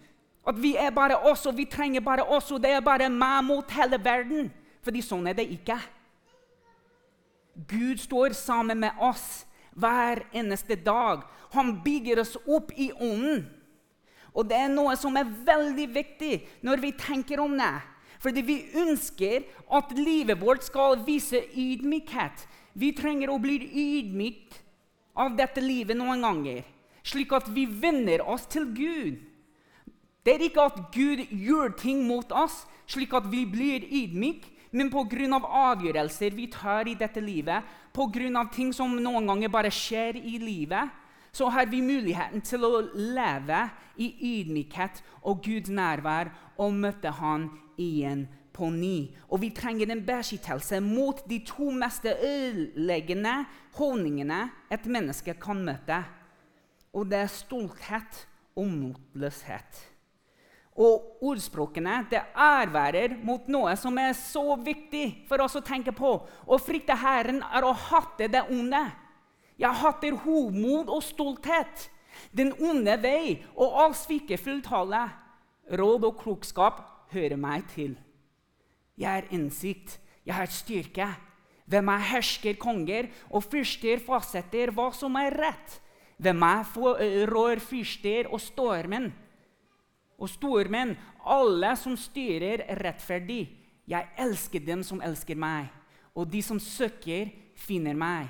At 0.46 0.62
vi 0.62 0.74
er 0.76 0.90
bare 0.92 1.16
oss, 1.16 1.46
og 1.46 1.56
vi 1.56 1.64
trenger 1.64 2.04
bare 2.04 2.24
oss, 2.24 2.50
og 2.52 2.60
det 2.62 2.74
er 2.76 2.84
bare 2.84 3.08
meg 3.08 3.44
mot 3.44 3.72
hele 3.72 3.96
verden. 4.04 4.50
Fordi 4.84 5.00
sånn 5.04 5.28
er 5.30 5.36
det 5.36 5.46
ikke. 5.56 5.78
Gud 7.68 8.00
står 8.00 8.36
sammen 8.36 8.80
med 8.80 9.00
oss 9.00 9.46
hver 9.72 10.22
eneste 10.36 10.76
dag. 10.76 11.24
Han 11.56 11.78
bygger 11.84 12.22
oss 12.22 12.36
opp 12.44 12.72
i 12.76 12.90
ånden. 12.92 13.46
Og 14.30 14.46
det 14.46 14.60
er 14.60 14.70
noe 14.70 14.94
som 14.96 15.16
er 15.18 15.32
veldig 15.46 15.88
viktig 15.90 16.34
når 16.66 16.84
vi 16.84 16.92
tenker 16.96 17.42
om 17.42 17.56
det. 17.58 17.74
Fordi 18.20 18.44
vi 18.44 18.58
ønsker 18.76 19.46
at 19.72 19.92
livet 19.96 20.40
vårt 20.40 20.64
skal 20.64 21.00
vise 21.06 21.40
ydmykhet. 21.56 22.44
Vi 22.72 22.92
trenger 22.96 23.30
å 23.30 23.38
bli 23.42 23.58
ydmykt 23.66 24.60
av 25.18 25.34
dette 25.36 25.60
livet 25.60 25.98
noen 25.98 26.22
ganger, 26.22 26.62
slik 27.02 27.32
at 27.34 27.48
vi 27.50 27.66
venner 27.66 28.22
oss 28.22 28.46
til 28.50 28.68
Gud. 28.74 29.18
Det 30.22 30.34
er 30.36 30.44
ikke 30.46 30.66
at 30.68 30.80
Gud 30.94 31.24
gjør 31.32 31.72
ting 31.80 32.04
mot 32.06 32.30
oss 32.36 32.62
slik 32.90 33.14
at 33.14 33.28
vi 33.30 33.44
blir 33.48 33.86
ydmyke, 33.86 34.48
men 34.72 34.90
pga. 34.90 35.40
avgjørelser 35.40 36.34
vi 36.34 36.46
tar 36.46 36.88
i 36.88 36.94
dette 36.94 37.20
livet, 37.20 37.62
pga. 37.92 38.44
ting 38.52 38.72
som 38.72 38.96
noen 38.96 39.26
ganger 39.26 39.48
bare 39.48 39.70
skjer 39.70 40.16
i 40.16 40.38
livet, 40.38 40.90
så 41.32 41.48
har 41.48 41.66
vi 41.66 41.80
muligheten 41.80 42.40
til 42.42 42.64
å 42.64 42.80
leve 42.94 43.70
i 43.98 44.40
ydmykhet 44.40 45.02
og 45.22 45.42
Guds 45.44 45.70
nærvær 45.70 46.30
og 46.58 46.72
møte 46.74 47.10
Han 47.10 47.50
igjen 47.78 48.26
på 48.60 48.68
ny. 48.74 49.10
Og 49.32 49.40
vi 49.42 49.50
trenger 49.56 49.90
en 49.90 50.04
beskyttelse 50.04 50.80
mot 50.84 51.22
de 51.28 51.40
to 51.48 51.70
mest 51.72 52.04
ødeleggende 52.04 53.38
holdningene 53.78 54.42
et 54.72 54.88
menneske 54.90 55.34
kan 55.40 55.62
møte. 55.64 56.02
Og 56.92 57.08
det 57.08 57.24
er 57.24 57.32
stolthet 57.32 58.26
og 58.58 58.68
motløshet. 58.68 59.86
Og 60.80 61.24
ordspråkene 61.26 61.96
det 62.10 62.20
erværer 62.36 63.16
mot 63.26 63.48
noe 63.52 63.74
som 63.76 63.96
er 64.00 64.14
så 64.16 64.54
viktig 64.60 65.26
for 65.28 65.42
oss 65.44 65.58
å 65.58 65.64
tenke 65.64 65.92
på. 65.96 66.12
Å 66.24 66.60
frykte 66.60 66.96
Herren 66.96 67.42
er 67.42 67.66
å 67.66 67.74
hatte 67.88 68.30
det 68.30 68.44
onde. 68.48 68.82
Jeg 69.60 69.76
hatter 69.82 70.16
hovmod 70.22 70.88
og 70.88 71.02
stolthet, 71.04 71.90
den 72.32 72.54
onde 72.64 72.94
vei 73.02 73.40
og 73.52 73.76
all 73.82 73.96
svikefull 73.96 74.62
tale. 74.64 75.04
Råd 75.70 76.06
og 76.08 76.22
klokskap 76.22 76.80
hører 77.12 77.38
meg 77.38 77.66
til. 77.74 77.98
Jeg 79.00 79.08
er 79.22 79.32
innsikt, 79.32 79.96
jeg 80.26 80.36
har 80.36 80.52
styrke. 80.52 81.08
Ved 81.70 81.84
meg 81.86 82.02
hersker 82.10 82.58
konger, 82.60 83.08
og 83.30 83.46
fyrster 83.46 84.02
fastsetter 84.02 84.72
hva 84.74 84.90
som 84.96 85.16
er 85.20 85.32
rett. 85.38 85.78
Ved 86.20 86.36
meg 86.36 86.74
rår 87.30 87.62
fyrster 87.64 88.28
og 88.28 88.42
stormenn. 88.42 89.08
Og 90.20 90.28
stormenn, 90.28 90.96
alle 91.24 91.72
som 91.80 91.96
styrer 91.96 92.66
rettferdig. 92.80 93.46
Jeg 93.88 94.10
elsker 94.20 94.62
dem 94.66 94.82
som 94.86 95.00
elsker 95.02 95.38
meg, 95.38 95.70
og 96.14 96.28
de 96.30 96.42
som 96.44 96.60
søker, 96.60 97.30
finner 97.56 97.96
meg. 97.96 98.28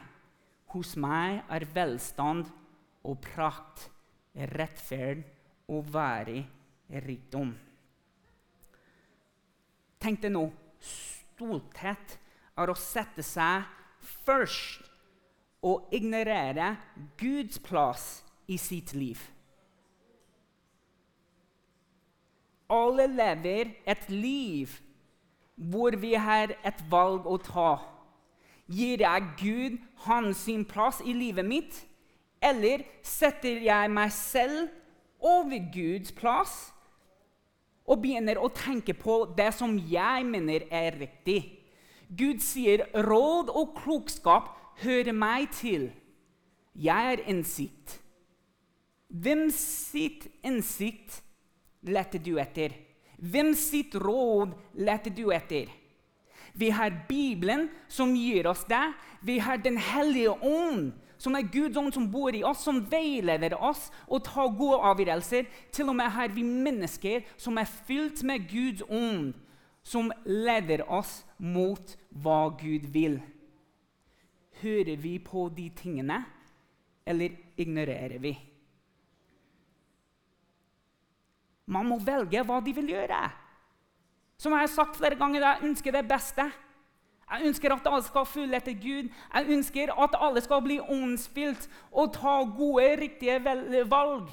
Hos 0.71 0.95
meg 1.01 1.43
er 1.51 1.67
velstand 1.75 2.47
og 3.03 3.19
prakt, 3.25 3.89
rettferd 4.55 5.25
og 5.71 5.91
varig 5.91 6.45
rikdom. 7.05 7.51
Tenk 10.01 10.23
deg 10.23 10.33
nå 10.33 10.47
stolthet 10.81 12.17
er 12.61 12.71
å 12.71 12.77
sette 12.79 13.25
seg 13.25 13.67
først 14.25 14.87
og 15.67 15.93
ignorere 15.95 16.75
Guds 17.21 17.61
plass 17.63 18.23
i 18.49 18.57
sitt 18.61 18.95
liv. 18.97 19.21
Alle 22.71 23.07
lever 23.11 23.75
et 23.89 24.09
liv 24.11 24.79
hvor 25.61 25.97
vi 26.01 26.15
har 26.15 26.55
et 26.65 26.85
valg 26.91 27.27
å 27.29 27.37
ta. 27.45 27.71
Gir 28.71 29.03
jeg 29.03 29.31
Gud 29.41 29.79
hans 30.07 30.47
plass 30.71 31.01
i 31.05 31.13
livet 31.13 31.45
mitt, 31.45 31.75
eller 32.41 32.87
setter 33.03 33.61
jeg 33.61 33.91
meg 33.93 34.13
selv 34.15 34.71
over 35.21 35.59
Guds 35.75 36.15
plass 36.17 36.71
og 37.91 37.99
begynner 38.05 38.39
å 38.39 38.51
tenke 38.55 38.95
på 38.95 39.25
det 39.37 39.51
som 39.57 39.75
jeg 39.91 40.27
mener 40.29 40.67
er 40.71 40.99
riktig? 41.01 41.41
Gud 42.07 42.43
sier 42.43 42.87
råd 43.07 43.51
og 43.55 43.75
klokskap 43.79 44.53
hører 44.83 45.15
meg 45.15 45.51
til. 45.55 45.91
Jeg 46.75 47.15
er 47.15 47.25
innsikt. 47.31 47.99
Hvem 49.11 49.49
sitt 49.55 50.29
innsikt 50.47 51.19
leter 51.83 52.23
du 52.23 52.37
etter? 52.39 52.77
Hvem 53.19 53.53
sitt 53.59 53.95
råd 53.99 54.55
leter 54.79 55.15
du 55.15 55.29
etter? 55.35 55.71
Vi 56.55 56.71
har 56.75 56.95
Bibelen, 57.09 57.69
som 57.89 58.15
gir 58.17 58.49
oss 58.51 58.65
det. 58.71 58.93
Vi 59.23 59.39
har 59.39 59.59
Den 59.59 59.77
hellige 59.77 60.35
ånd, 60.43 60.93
som 61.21 61.37
er 61.37 61.49
Guds 61.53 61.77
ånd 61.77 61.93
som 61.93 62.09
bor 62.11 62.35
i 62.35 62.43
oss, 62.47 62.65
som 62.65 62.81
veileder 62.89 63.59
oss 63.61 63.89
og 64.09 64.25
tar 64.25 64.55
gode 64.57 64.81
avgjørelser. 64.91 65.49
Til 65.73 65.93
og 65.93 65.99
med 65.99 66.13
har 66.15 66.33
vi 66.33 66.45
mennesker 66.47 67.27
som 67.37 67.61
er 67.61 67.69
fylt 67.69 68.23
med 68.27 68.49
Guds 68.49 68.85
ånd, 68.89 69.35
som 69.85 70.09
leder 70.25 70.87
oss 70.89 71.21
mot 71.37 71.97
hva 72.11 72.47
Gud 72.61 72.89
vil. 72.95 73.19
Hører 74.61 74.97
vi 75.01 75.19
på 75.25 75.49
de 75.57 75.69
tingene, 75.77 76.23
eller 77.09 77.37
ignorerer 77.61 78.21
vi? 78.21 78.35
Man 81.71 81.87
må 81.87 82.01
velge 82.03 82.43
hva 82.45 82.59
de 82.65 82.75
vil 82.75 82.91
gjøre. 82.97 83.21
Som 84.41 84.57
jeg 84.57 84.65
har 84.65 84.73
sagt 84.73 84.97
flere 84.97 85.19
ganger, 85.21 85.45
jeg 85.45 85.69
ønsker 85.69 85.95
det 85.95 86.09
beste. 86.09 86.49
Jeg 87.31 87.47
ønsker 87.47 87.73
at 87.75 87.87
alle 87.87 88.03
skal 88.03 88.27
følge 88.27 88.59
etter 88.59 88.75
Gud. 88.75 89.11
Jeg 89.35 89.55
ønsker 89.55 89.93
at 90.05 90.17
alle 90.19 90.41
skal 90.43 90.63
bli 90.65 90.81
åndsfylt 90.81 91.69
og 91.93 92.15
ta 92.17 92.41
gode, 92.57 92.89
riktige 93.01 93.39
valg. 93.91 94.31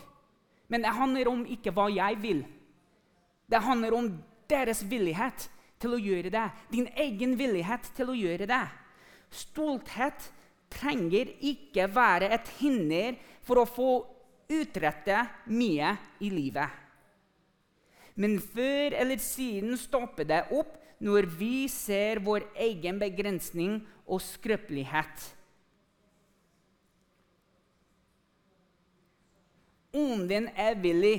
Men 0.67 0.83
det 0.83 0.95
handler 0.97 1.29
om 1.29 1.45
ikke 1.45 1.71
hva 1.75 1.87
jeg 1.93 2.17
vil. 2.21 2.41
Det 3.47 3.61
handler 3.63 3.93
om 3.95 4.09
deres 4.49 4.81
villighet 4.89 5.45
til 5.79 5.93
å 5.93 6.01
gjøre 6.01 6.33
det. 6.33 6.47
Din 6.73 6.89
egen 6.97 7.37
villighet 7.39 7.91
til 7.95 8.11
å 8.11 8.17
gjøre 8.17 8.49
det. 8.49 8.65
Stolthet 9.29 10.31
trenger 10.73 11.29
ikke 11.37 11.87
være 11.93 12.31
et 12.33 12.49
hinder 12.57 13.15
for 13.45 13.61
å 13.61 13.69
få 13.69 13.91
utrette 14.51 15.21
mye 15.53 15.93
i 16.23 16.31
livet. 16.33 16.83
Men 18.17 18.39
før 18.41 18.95
eller 18.97 19.21
siden 19.21 19.77
stopper 19.77 20.25
det 20.27 20.41
opp 20.55 20.73
når 21.03 21.27
vi 21.37 21.67
ser 21.69 22.21
vår 22.25 22.47
egen 22.67 22.99
begrensning 23.01 23.79
og 24.07 24.21
skrøpelighet. 24.23 25.27
Ånden 29.97 30.49
er 30.53 30.77
villig, 30.81 31.17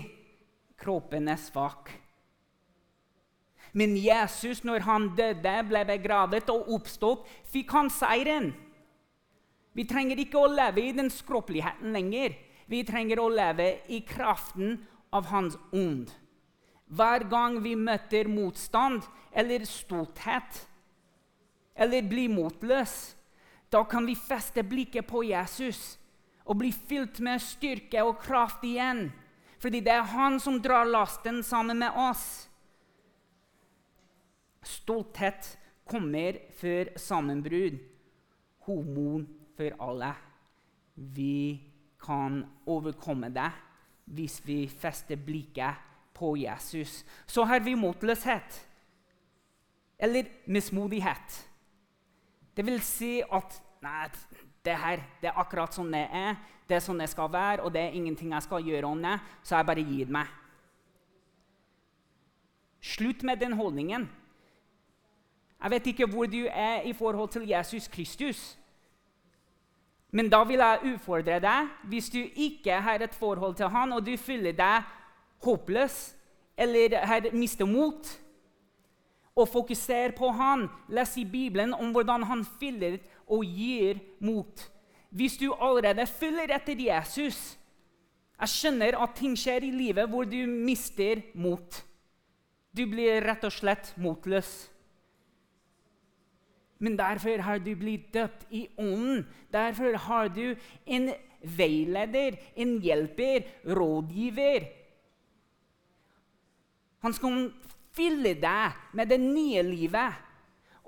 kroppen 0.79 1.31
er 1.31 1.41
svak. 1.41 1.91
Men 3.73 3.97
Jesus, 4.01 4.63
når 4.65 4.87
han 4.87 5.11
døde, 5.17 5.55
ble 5.69 5.85
begravet 5.87 6.49
og 6.53 6.71
oppstått, 6.79 7.27
fikk 7.53 7.75
han 7.77 7.91
seieren. 7.93 8.53
Vi 9.77 9.85
trenger 9.87 10.19
ikke 10.19 10.41
å 10.41 10.51
leve 10.51 10.89
i 10.89 10.95
den 10.97 11.11
skråpeligheten 11.13 11.93
lenger. 11.95 12.35
Vi 12.69 12.83
trenger 12.87 13.21
å 13.23 13.29
leve 13.31 13.69
i 13.95 14.01
kraften 14.07 14.79
av 15.15 15.29
Hans 15.31 15.57
ånd. 15.73 16.11
Hver 16.89 17.27
gang 17.29 17.59
vi 17.63 17.75
møter 17.77 18.29
motstand 18.31 19.05
eller 19.33 19.65
stolthet 19.69 20.65
eller 21.79 22.03
blir 22.09 22.33
motløs, 22.33 23.15
da 23.71 23.85
kan 23.85 24.07
vi 24.09 24.17
feste 24.17 24.65
blikket 24.67 25.07
på 25.07 25.23
Jesus 25.29 25.99
og 26.49 26.59
bli 26.63 26.73
fylt 26.73 27.21
med 27.21 27.43
styrke 27.45 28.03
og 28.03 28.17
kraft 28.23 28.65
igjen. 28.65 29.11
Fordi 29.61 29.83
det 29.85 29.93
er 29.93 30.07
han 30.15 30.39
som 30.41 30.61
drar 30.63 30.89
lasten 30.89 31.43
sammen 31.45 31.83
med 31.83 31.95
oss. 31.99 32.49
Stolthet 34.65 35.53
kommer 35.89 36.39
før 36.57 36.95
sammenbrudd. 36.99 37.79
Homoen 38.69 39.27
for 39.57 39.77
alle. 39.83 40.13
Vi 40.95 41.59
kan 42.01 42.43
overkomme 42.67 43.31
det 43.35 43.51
hvis 44.09 44.39
vi 44.47 44.63
fester 44.71 45.21
blikket 45.21 45.88
på 46.19 46.35
Jesus. 46.37 47.05
Så 47.27 47.45
har 47.45 47.61
vi 47.61 47.75
motløshet. 47.79 48.67
Eller 49.99 50.27
mismodighet. 50.47 51.39
Det 52.57 52.67
vil 52.67 52.81
si 52.83 53.21
at 53.23 53.63
nei, 53.83 54.09
det 54.65 54.77
her 54.79 55.03
det 55.23 55.31
er 55.31 55.41
akkurat 55.41 55.75
sånn 55.75 55.93
det 55.95 56.05
er, 56.11 56.37
det 56.69 56.77
er 56.77 56.85
sånn 56.85 57.01
det 57.01 57.09
skal 57.11 57.31
være, 57.33 57.63
og 57.63 57.73
det 57.73 57.87
er 57.87 57.97
ingenting 57.97 58.35
jeg 58.35 58.45
skal 58.45 58.67
gjøre 58.67 58.91
om 58.91 59.03
det, 59.03 59.17
så 59.43 59.57
jeg 59.57 59.69
bare 59.71 59.85
gir 59.87 60.11
meg. 60.13 60.31
Slutt 62.81 63.23
med 63.27 63.41
den 63.41 63.57
holdningen. 63.59 64.09
Jeg 65.59 65.71
vet 65.71 65.87
ikke 65.91 66.07
hvor 66.07 66.29
du 66.31 66.45
er 66.47 66.85
i 66.87 66.93
forhold 66.95 67.33
til 67.35 67.49
Jesus 67.49 67.89
Kristus. 67.91 68.59
Men 70.11 70.31
da 70.31 70.45
vil 70.49 70.63
jeg 70.63 70.95
utfordre 70.95 71.41
deg, 71.43 71.73
hvis 71.91 72.09
du 72.11 72.21
ikke 72.21 72.79
har 72.81 73.03
et 73.05 73.15
forhold 73.15 73.59
til 73.59 73.69
han, 73.69 73.93
og 73.93 74.07
du 74.07 74.15
føler 74.17 74.55
deg 74.57 74.87
håpløs 75.45 75.99
eller 76.59 76.97
har 77.07 77.29
mistet 77.33 77.69
mot, 77.69 78.09
og 79.39 79.47
fokusere 79.49 80.13
på 80.19 80.33
han, 80.35 80.67
les 80.91 81.13
i 81.21 81.25
Bibelen 81.25 81.75
om 81.75 81.93
hvordan 81.95 82.25
han 82.27 82.43
fyller 82.59 82.99
og 83.31 83.45
gir 83.47 84.01
mot. 84.21 84.65
Hvis 85.11 85.39
du 85.39 85.53
allerede 85.55 86.07
følger 86.07 86.51
etter 86.57 86.77
Jesus 86.77 87.57
Jeg 88.39 88.51
skjønner 88.53 88.95
at 89.03 89.17
ting 89.19 89.33
skjer 89.35 89.65
i 89.67 89.71
livet 89.75 90.11
hvor 90.11 90.27
du 90.29 90.37
mister 90.47 91.25
mot. 91.35 91.81
Du 92.71 92.85
blir 92.87 93.25
rett 93.25 93.43
og 93.43 93.51
slett 93.51 93.91
motløs. 93.99 94.69
Men 96.79 96.95
derfor 96.95 97.43
har 97.43 97.59
du 97.59 97.73
blitt 97.75 98.13
døpt 98.15 98.47
i 98.55 98.69
ånden. 98.79 99.25
Derfor 99.51 99.97
har 100.05 100.31
du 100.31 100.55
en 100.87 101.11
veileder, 101.43 102.39
en 102.55 102.77
hjelper, 102.79 103.49
rådgiver. 103.67 104.69
Han 107.05 107.15
skal 107.15 107.53
fylle 107.97 108.35
deg 108.39 108.79
med 108.93 109.11
det 109.11 109.21
nye 109.21 109.63
livet. 109.63 110.25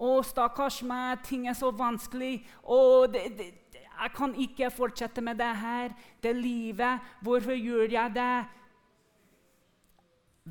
Å, 0.01 0.21
stakkars 0.25 0.81
meg, 0.89 1.21
ting 1.27 1.49
er 1.49 1.57
så 1.59 1.71
vanskelig. 1.77 2.41
Å, 2.65 3.07
det, 3.13 3.27
det, 3.37 3.51
jeg 4.01 4.15
kan 4.17 4.33
ikke 4.35 4.71
fortsette 4.73 5.21
med 5.21 5.39
det 5.39 5.53
her. 5.61 5.93
Det 6.23 6.33
livet. 6.37 7.13
Hvorfor 7.21 7.53
gjør 7.53 7.93
jeg 7.93 8.15
det? 8.17 8.33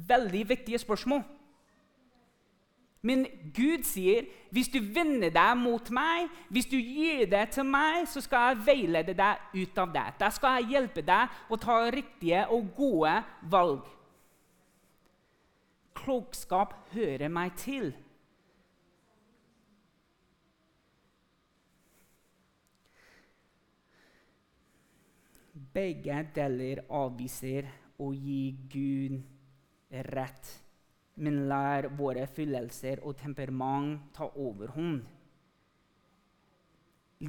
Veldig 0.09 0.49
viktige 0.49 0.79
spørsmål. 0.79 1.23
Men 3.01 3.25
Gud 3.55 3.83
sier, 3.83 4.25
'Hvis 4.51 4.67
du 4.67 4.79
vender 4.79 5.29
deg 5.29 5.57
mot 5.57 5.91
meg, 5.91 6.27
hvis 6.49 6.65
du 6.65 6.75
gir 6.75 7.25
det 7.25 7.49
til 7.49 7.63
meg, 7.63 8.07
så 8.07 8.21
skal 8.21 8.37
jeg 8.37 8.65
veilede 8.65 9.13
deg 9.13 9.37
ut 9.55 9.77
av 9.77 9.93
det.' 9.93 10.13
'Da 10.19 10.29
skal 10.29 10.49
jeg 10.49 10.69
hjelpe 10.69 11.01
deg 11.01 11.29
å 11.49 11.55
ta 11.55 11.89
riktige 11.89 12.47
og 12.49 12.67
gode 12.75 13.23
valg.' 13.41 13.98
Klokskap 16.09 16.71
hører 16.89 17.29
meg 17.29 17.51
til. 17.61 17.91
Begge 25.53 26.23
deler 26.33 26.81
avviser 26.89 27.69
å 28.01 28.09
gi 28.17 28.41
Gud 28.73 29.21
rett 30.09 30.49
men 31.21 31.43
lar 31.45 31.91
våre 31.93 32.25
følelser 32.25 33.05
og 33.05 33.17
temperament 33.21 34.09
ta 34.17 34.31
overhånd. 34.33 35.05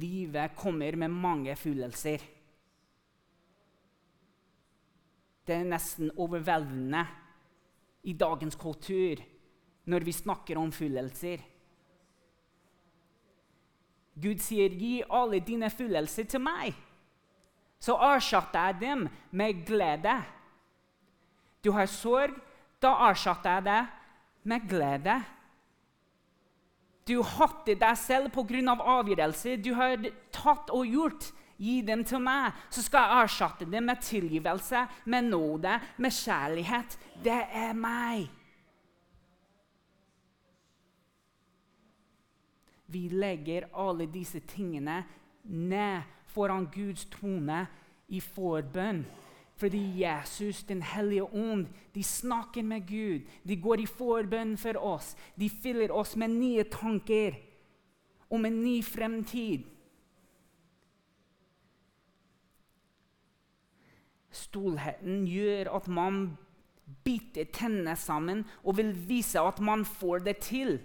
Livet 0.01 0.57
kommer 0.57 0.97
med 1.05 1.21
mange 1.21 1.53
følelser. 1.53 2.23
Det 5.45 5.59
er 5.61 5.67
nesten 5.67 6.15
overveldende 6.15 7.05
i 8.03 8.13
dagens 8.13 8.55
kultur 8.55 9.21
når 9.85 10.05
vi 10.05 10.13
snakker 10.13 10.57
om 10.57 10.71
fullelser. 10.71 11.41
Gud 14.21 14.39
sier, 14.43 14.69
'Gi 14.69 15.03
alle 15.09 15.39
dine 15.39 15.69
fullelser 15.69 16.23
til 16.23 16.41
meg', 16.41 16.75
så 17.79 17.95
erstatter 17.95 18.65
jeg 18.65 18.81
dem 18.81 19.09
med 19.31 19.65
glede. 19.65 20.21
Du 21.63 21.71
har 21.71 21.85
sorg, 21.85 22.35
da 22.81 22.93
erstatter 23.09 23.49
jeg 23.49 23.63
det 23.63 23.87
med 24.43 24.69
glede. 24.69 25.23
Du 27.07 27.21
hater 27.23 27.75
deg 27.75 27.97
selv 27.97 28.29
pga. 28.33 28.61
Av 28.71 28.81
avgjørelser 28.81 29.57
du 29.57 29.73
har 29.73 29.97
tatt 30.31 30.69
og 30.69 30.85
gjort. 30.85 31.31
Gi 31.61 31.81
dem 31.85 32.01
til 32.07 32.23
meg, 32.25 32.55
så 32.73 32.81
skal 32.81 33.05
jeg 33.05 33.25
erstatte 33.27 33.67
dem 33.69 33.85
med 33.85 34.01
tilgivelse, 34.01 34.85
med 35.05 35.27
nåde, 35.29 35.75
med 36.01 36.15
kjærlighet. 36.15 36.97
Det 37.21 37.37
er 37.53 37.75
meg. 37.77 38.29
Vi 42.91 43.07
legger 43.13 43.69
alle 43.77 44.09
disse 44.11 44.41
tingene 44.49 45.03
ned 45.43 46.01
foran 46.33 46.65
Guds 46.73 47.05
trone 47.13 47.65
i 48.09 48.19
forbønn. 48.19 49.05
Fordi 49.61 50.01
Jesus, 50.01 50.63
Den 50.63 50.81
hellige 50.81 51.23
ånd, 51.23 51.67
de 51.95 52.03
snakker 52.03 52.63
med 52.63 52.87
Gud. 52.87 53.21
De 53.47 53.55
går 53.55 53.79
i 53.79 53.85
forbønn 53.85 54.57
for 54.57 54.77
oss. 54.77 55.15
De 55.39 55.49
fyller 55.49 55.91
oss 55.93 56.15
med 56.15 56.33
nye 56.33 56.63
tanker 56.63 57.37
om 58.29 58.45
en 58.45 58.63
ny 58.63 58.83
fremtid. 58.83 59.70
Stoltheten 64.31 65.25
gjør 65.27 65.71
at 65.75 65.89
man 65.91 66.23
biter 67.05 67.47
tennene 67.53 67.95
sammen 67.99 68.45
og 68.63 68.77
vil 68.79 68.93
vise 69.07 69.39
at 69.39 69.59
man 69.63 69.83
får 69.87 70.25
det 70.27 70.37
til. 70.47 70.79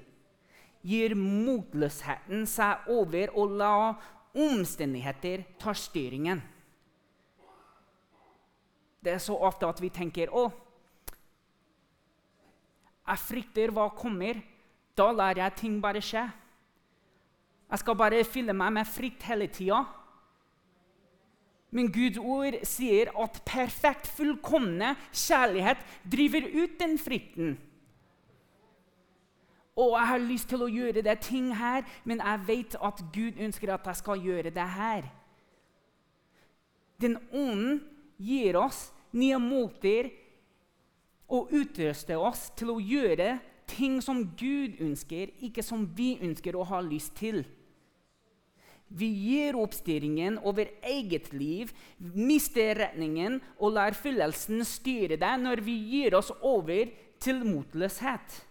Gir 0.86 1.16
motløsheten 1.18 2.44
seg 2.50 2.86
over 2.92 3.32
og 3.34 3.56
la 3.58 3.72
omstendigheter 4.36 5.46
ta 5.58 5.74
styringen. 5.74 6.42
Det 9.02 9.14
er 9.14 9.22
så 9.22 9.36
ofte 9.38 9.68
at 9.70 9.80
vi 9.82 9.90
tenker 9.94 10.32
å, 10.34 10.48
jeg 13.06 13.22
frykter 13.22 13.70
hva 13.74 13.86
kommer. 13.94 14.40
Da 14.96 15.10
lar 15.14 15.38
jeg 15.38 15.54
ting 15.60 15.78
bare 15.82 16.02
skje. 16.02 16.24
Jeg 17.66 17.82
skal 17.82 17.98
bare 17.98 18.24
fylle 18.26 18.54
meg 18.56 18.72
med 18.74 18.88
frykt 18.88 19.26
hele 19.28 19.46
tida. 19.52 19.82
Men 21.76 21.90
Guds 21.92 22.18
ord 22.18 22.56
sier 22.64 23.10
at 23.20 23.42
perfekt, 23.44 24.08
fullkomne 24.16 24.94
kjærlighet 25.12 25.82
driver 26.08 26.46
ut 26.54 26.76
den 26.80 26.96
frykten. 26.98 27.56
Og 29.76 29.92
jeg 29.92 30.08
har 30.08 30.22
lyst 30.24 30.48
til 30.48 30.64
å 30.64 30.70
gjøre 30.72 31.02
det 31.04 31.18
ting 31.26 31.50
her, 31.58 31.84
men 32.08 32.22
jeg 32.24 32.44
vet 32.48 32.76
at 32.80 33.02
Gud 33.12 33.36
ønsker 33.44 33.74
at 33.74 33.90
jeg 33.90 34.00
skal 34.00 34.22
gjøre 34.24 34.54
det 34.56 34.68
her. 34.78 35.10
Den 36.96 37.18
ånden 37.28 37.82
gir 38.16 38.56
oss 38.56 38.86
nye 39.12 39.36
måter 39.36 40.08
og 41.28 41.52
utruste 41.52 42.16
oss 42.16 42.46
til 42.56 42.72
å 42.72 42.80
gjøre 42.80 43.34
ting 43.68 43.98
som 44.00 44.22
Gud 44.38 44.80
ønsker, 44.80 45.34
ikke 45.44 45.64
som 45.64 45.84
vi 45.96 46.14
ønsker 46.24 46.56
å 46.56 46.64
ha 46.70 46.80
lyst 46.80 47.12
til. 47.20 47.42
Vi 48.88 49.08
gir 49.10 49.56
opp 49.58 49.74
styringen 49.74 50.38
over 50.46 50.68
eget 50.86 51.32
liv, 51.34 51.72
mister 51.98 52.76
retningen 52.78 53.40
og 53.58 53.74
lar 53.74 53.96
følelsen 53.98 54.62
styre 54.66 55.18
det 55.18 55.32
når 55.42 55.62
vi 55.66 55.74
gir 55.90 56.14
oss 56.18 56.30
over 56.40 56.92
til 57.22 57.42
motløshet. 57.46 58.42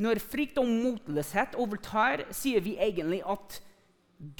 Når 0.00 0.20
frykt 0.24 0.58
og 0.58 0.68
motløshet 0.68 1.54
overtar, 1.60 2.24
sier 2.34 2.64
vi 2.64 2.78
egentlig 2.80 3.20
at 3.28 3.60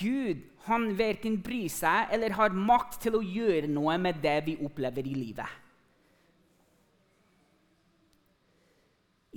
Gud 0.01 0.43
han 0.67 0.91
verken 0.99 1.39
bryr 1.45 1.71
seg 1.73 2.13
eller 2.13 2.35
har 2.37 2.53
makt 2.53 3.01
til 3.07 3.17
å 3.17 3.25
gjøre 3.25 3.69
noe 3.71 3.97
med 4.01 4.19
det 4.25 4.39
vi 4.49 4.59
opplever 4.61 5.07
i 5.07 5.15
livet. 5.17 5.59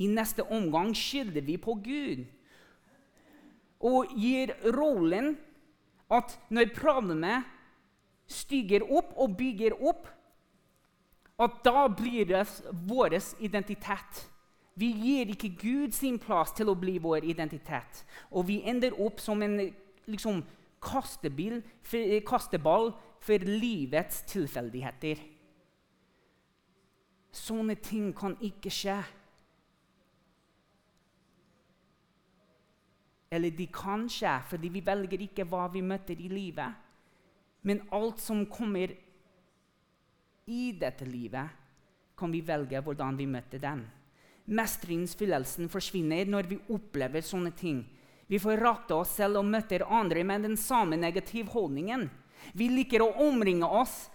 I 0.03 0.09
neste 0.09 0.43
omgang 0.49 0.91
skylder 0.97 1.45
vi 1.45 1.59
på 1.61 1.75
Gud 1.85 2.23
og 3.83 4.13
gir 4.15 4.53
rollen 4.75 5.33
at 6.13 6.37
når 6.53 6.71
problemet 6.75 7.49
stiger 8.29 8.85
opp 8.87 9.13
og 9.19 9.35
bygger 9.37 9.75
opp, 9.83 10.07
at 11.43 11.57
da 11.65 11.87
blir 11.89 12.27
det 12.29 12.43
vår 12.87 13.17
identitet. 13.43 14.27
Vi 14.79 14.89
gir 14.91 15.33
ikke 15.33 15.51
Gud 15.59 15.93
sin 15.93 16.17
plass 16.21 16.53
til 16.57 16.69
å 16.71 16.77
bli 16.77 16.97
vår 17.01 17.25
identitet. 17.29 18.03
Og 18.31 18.47
vi 18.47 18.61
ender 18.65 18.95
opp 19.01 19.19
som 19.21 19.41
en 19.45 19.59
liksom, 20.05 20.41
kastebil, 20.81 21.59
kasteball 22.25 22.93
for 23.23 23.45
livets 23.47 24.23
tilfeldigheter. 24.29 25.21
Sånne 27.33 27.75
ting 27.81 28.11
kan 28.15 28.35
ikke 28.41 28.71
skje. 28.73 28.99
Eller 33.33 33.55
de 33.55 33.65
kan 33.73 34.05
skje, 34.11 34.35
fordi 34.51 34.69
vi 34.69 34.83
velger 34.85 35.25
ikke 35.25 35.47
hva 35.49 35.65
vi 35.73 35.81
møter 35.81 36.19
i 36.19 36.29
livet. 36.29 36.77
Men 37.65 37.81
alt 37.95 38.21
som 38.21 38.45
kommer 38.51 38.93
i 40.45 40.63
dette 40.77 41.07
livet, 41.07 41.59
kan 42.19 42.31
vi 42.31 42.43
velge 42.45 42.81
hvordan 42.83 43.17
vi 43.17 43.25
møter 43.25 43.61
den. 43.63 43.81
Mestringsfølelsen 44.53 45.71
forsvinner 45.71 46.29
når 46.29 46.49
vi 46.51 46.59
opplever 46.75 47.23
sånne 47.25 47.53
ting 47.57 47.81
vi 48.33 48.39
forakter 48.39 48.97
oss 48.97 49.11
selv 49.17 49.41
og 49.41 49.45
møter 49.45 49.83
andre 49.85 50.23
med 50.25 50.45
den 50.47 50.55
samme 50.57 50.97
negative 50.97 51.51
holdningen. 51.53 52.07
Vi 52.57 52.69
liker 52.71 53.03
å 53.03 53.11
omringe 53.27 53.67
oss 53.67 54.07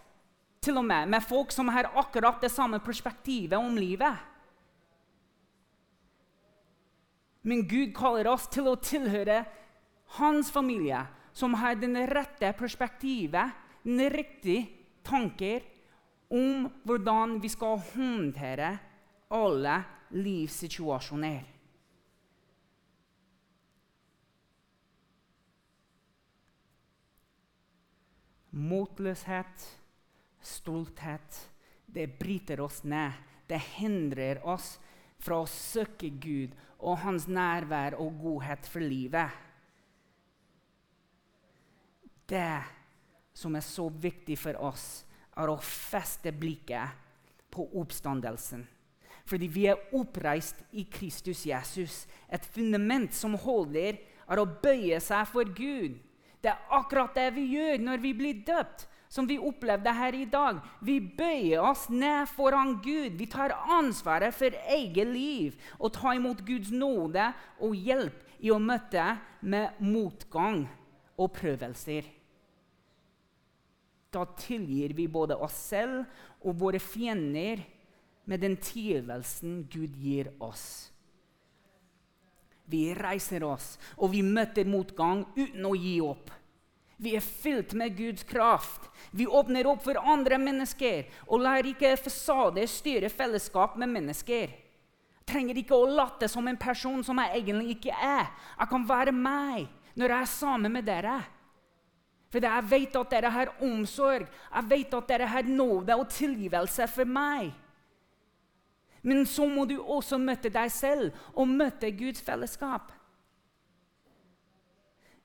til 0.64 0.80
og 0.80 0.86
med 0.88 1.06
med 1.12 1.24
folk 1.24 1.52
som 1.54 1.68
har 1.70 1.90
akkurat 1.94 2.40
det 2.42 2.50
samme 2.52 2.80
perspektivet 2.82 3.58
om 3.58 3.76
livet. 3.78 4.16
Men 7.48 7.64
Gud 7.68 7.94
kaller 7.96 8.28
oss 8.28 8.44
til 8.52 8.68
å 8.68 8.76
tilhøre 8.76 9.40
hans 10.18 10.50
familie, 10.52 11.00
som 11.32 11.54
har 11.56 11.78
den 11.80 11.96
rette 12.10 12.50
perspektivet, 12.58 13.54
den 13.86 14.02
riktige 14.12 14.66
tanker 15.06 15.64
om 16.28 16.66
hvordan 16.84 17.38
vi 17.40 17.48
skal 17.48 17.78
håndtere 17.94 18.72
alle 19.32 19.78
livssituasjoner. 20.12 21.46
Motløshet, 28.58 29.64
stolthet, 30.42 31.40
det 31.86 32.10
bryter 32.18 32.60
oss 32.60 32.82
ned. 32.84 33.12
Det 33.48 33.60
hindrer 33.78 34.42
oss 34.44 34.74
fra 35.22 35.42
å 35.42 35.50
søke 35.50 36.10
Gud 36.22 36.54
og 36.78 37.00
hans 37.02 37.26
nærvær 37.30 37.98
og 37.98 38.18
godhet 38.22 38.68
for 38.70 38.84
livet. 38.84 39.34
Det 42.28 42.60
som 43.34 43.54
er 43.56 43.64
så 43.64 43.88
viktig 43.88 44.36
for 44.38 44.58
oss, 44.68 45.04
er 45.38 45.50
å 45.50 45.60
feste 45.62 46.32
blikket 46.34 47.06
på 47.54 47.64
oppstandelsen. 47.78 48.64
Fordi 49.28 49.48
vi 49.52 49.66
er 49.70 49.80
oppreist 49.96 50.60
i 50.72 50.86
Kristus 50.90 51.44
Jesus. 51.46 52.06
Et 52.28 52.44
fundament 52.54 53.12
som 53.14 53.36
holder, 53.38 53.98
er 54.28 54.40
å 54.40 54.48
bøye 54.48 54.98
seg 55.00 55.28
for 55.30 55.48
Gud. 55.56 55.96
Det 56.42 56.50
er 56.52 56.74
akkurat 56.74 57.14
det 57.16 57.30
vi 57.36 57.46
gjør 57.56 57.80
når 57.82 58.02
vi 58.02 58.12
blir 58.16 58.42
døpt 58.46 58.86
som 59.08 59.26
vi 59.28 59.38
opplevde 59.40 59.92
her 59.92 60.14
i 60.14 60.26
dag. 60.28 60.60
Vi 60.84 60.98
bøyer 61.00 61.64
oss 61.64 61.86
ned 61.90 62.28
foran 62.30 62.76
Gud. 62.84 63.16
Vi 63.18 63.28
tar 63.30 63.56
ansvaret 63.78 64.36
for 64.36 64.54
eget 64.68 65.08
liv 65.08 65.56
og 65.78 65.94
tar 65.96 66.18
imot 66.18 66.44
Guds 66.46 66.70
nåde 66.70 67.30
og 67.64 67.74
hjelp 67.76 68.24
i 68.44 68.52
å 68.54 68.60
møte 68.62 69.16
med 69.40 69.80
motgang 69.82 70.66
og 71.18 71.32
prøvelser. 71.34 72.06
Da 74.12 74.24
tilgir 74.38 74.94
vi 74.96 75.08
både 75.10 75.36
oss 75.36 75.56
selv 75.68 76.04
og 76.40 76.60
våre 76.60 76.80
fiender 76.80 77.64
med 78.28 78.40
den 78.44 78.56
tilgivelsen 78.60 79.62
Gud 79.72 79.96
gir 80.00 80.30
oss. 80.44 80.92
Vi 82.68 82.90
reiser 82.92 83.44
oss, 83.48 83.78
og 83.96 84.12
vi 84.12 84.20
møter 84.20 84.68
motgang 84.68 85.24
uten 85.38 85.64
å 85.64 85.72
gi 85.72 85.94
opp. 86.04 86.28
Vi 86.98 87.14
er 87.14 87.22
fylt 87.22 87.72
med 87.78 87.94
Guds 87.96 88.24
kraft. 88.26 88.88
Vi 89.10 89.26
åpner 89.26 89.66
opp 89.70 89.84
for 89.86 89.98
andre 90.02 90.38
mennesker 90.42 91.06
og 91.28 91.44
lar 91.44 91.66
ikke 91.66 91.94
fasader 92.00 92.66
styre 92.66 93.10
fellesskap 93.12 93.76
med 93.78 93.92
mennesker. 93.92 94.50
Jeg 94.50 95.28
trenger 95.28 95.60
ikke 95.60 95.76
å 95.76 95.86
late 95.92 96.26
som 96.30 96.46
en 96.48 96.58
person 96.58 97.04
som 97.06 97.20
jeg 97.22 97.42
egentlig 97.42 97.76
ikke 97.76 97.94
er. 97.94 98.26
Jeg 98.58 98.70
kan 98.72 98.88
være 98.88 99.14
meg 99.14 99.68
når 99.94 100.14
jeg 100.14 100.18
er 100.26 100.32
sammen 100.32 100.74
med 100.74 100.88
dere. 100.88 101.20
For 102.28 102.44
jeg 102.44 102.68
vet 102.68 102.96
at 102.98 103.14
dere 103.14 103.30
har 103.32 103.54
omsorg, 103.64 104.26
jeg 104.26 104.68
vet 104.68 104.94
at 104.98 105.08
dere 105.08 105.30
har 105.30 105.48
nåde 105.48 105.96
og 105.96 106.10
tilgivelse 106.12 106.90
for 106.90 107.08
meg. 107.08 107.52
Men 109.06 109.22
så 109.26 109.46
må 109.46 109.64
du 109.70 109.78
også 109.78 110.18
møte 110.18 110.50
deg 110.52 110.72
selv 110.74 111.14
og 111.32 111.48
møte 111.48 111.94
Guds 111.94 112.20
fellesskap. 112.26 112.90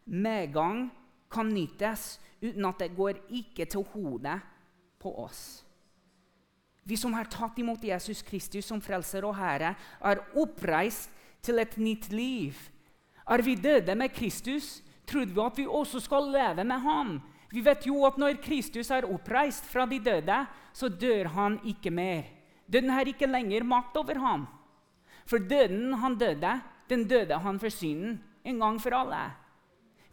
Medgang 0.06 0.92
kan 1.34 1.50
nytes 1.50 2.18
uten 2.44 2.66
at 2.68 2.82
det 2.84 2.94
går 2.96 3.20
ikke 3.34 3.66
til 3.70 3.86
hodet 3.94 4.40
på 5.02 5.12
oss. 5.24 5.64
Vi 6.84 6.98
som 7.00 7.14
har 7.16 7.30
tatt 7.32 7.58
imot 7.60 7.84
Jesus 7.84 8.22
Kristus 8.28 8.68
som 8.68 8.82
frelser 8.84 9.24
og 9.24 9.38
Herre, 9.38 9.74
er 10.04 10.24
oppreist 10.40 11.12
til 11.44 11.62
et 11.64 11.78
nytt 11.80 12.10
liv. 12.12 12.58
Er 13.24 13.44
vi 13.44 13.56
døde 13.56 13.96
med 13.96 14.12
Kristus, 14.12 14.82
trodde 15.08 15.32
vi 15.32 15.44
at 15.44 15.60
vi 15.62 15.68
også 15.68 16.02
skal 16.04 16.28
leve 16.32 16.66
med 16.68 16.84
ham. 16.84 17.14
Vi 17.54 17.62
vet 17.64 17.86
jo 17.88 18.02
at 18.08 18.18
når 18.20 18.42
Kristus 18.44 18.90
er 18.92 19.08
oppreist 19.08 19.68
fra 19.70 19.86
de 19.88 20.00
døde, 20.04 20.40
så 20.74 20.90
dør 20.90 21.30
han 21.36 21.60
ikke 21.64 21.92
mer. 21.92 22.28
Døden 22.68 22.92
har 22.92 23.08
ikke 23.08 23.30
lenger 23.30 23.64
makt 23.64 23.98
over 24.00 24.20
ham. 24.20 24.48
For 25.26 25.38
døden 25.38 25.94
han 26.02 26.18
døde, 26.20 26.60
den 26.90 27.08
døde 27.08 27.40
han 27.40 27.60
for 27.60 27.72
synden 27.72 28.18
en 28.44 28.60
gang 28.60 28.82
for 28.82 28.96
alle. 28.98 29.24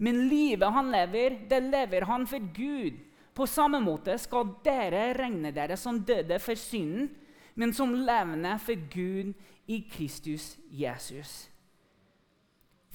Men 0.00 0.24
livet 0.30 0.72
han 0.72 0.90
lever, 0.92 1.42
det 1.48 1.60
lever 1.60 2.06
han 2.08 2.26
for 2.26 2.44
Gud. 2.56 2.96
På 3.36 3.46
samme 3.46 3.82
måte 3.84 4.16
skal 4.18 4.54
dere 4.64 5.10
regne 5.16 5.52
dere 5.54 5.76
som 5.76 6.00
døde 6.04 6.38
for 6.40 6.58
synden, 6.58 7.10
men 7.54 7.74
som 7.76 7.92
levende 7.92 8.54
for 8.62 8.80
Gud 8.92 9.34
i 9.68 9.82
Kristus 9.92 10.54
Jesus. 10.72 11.50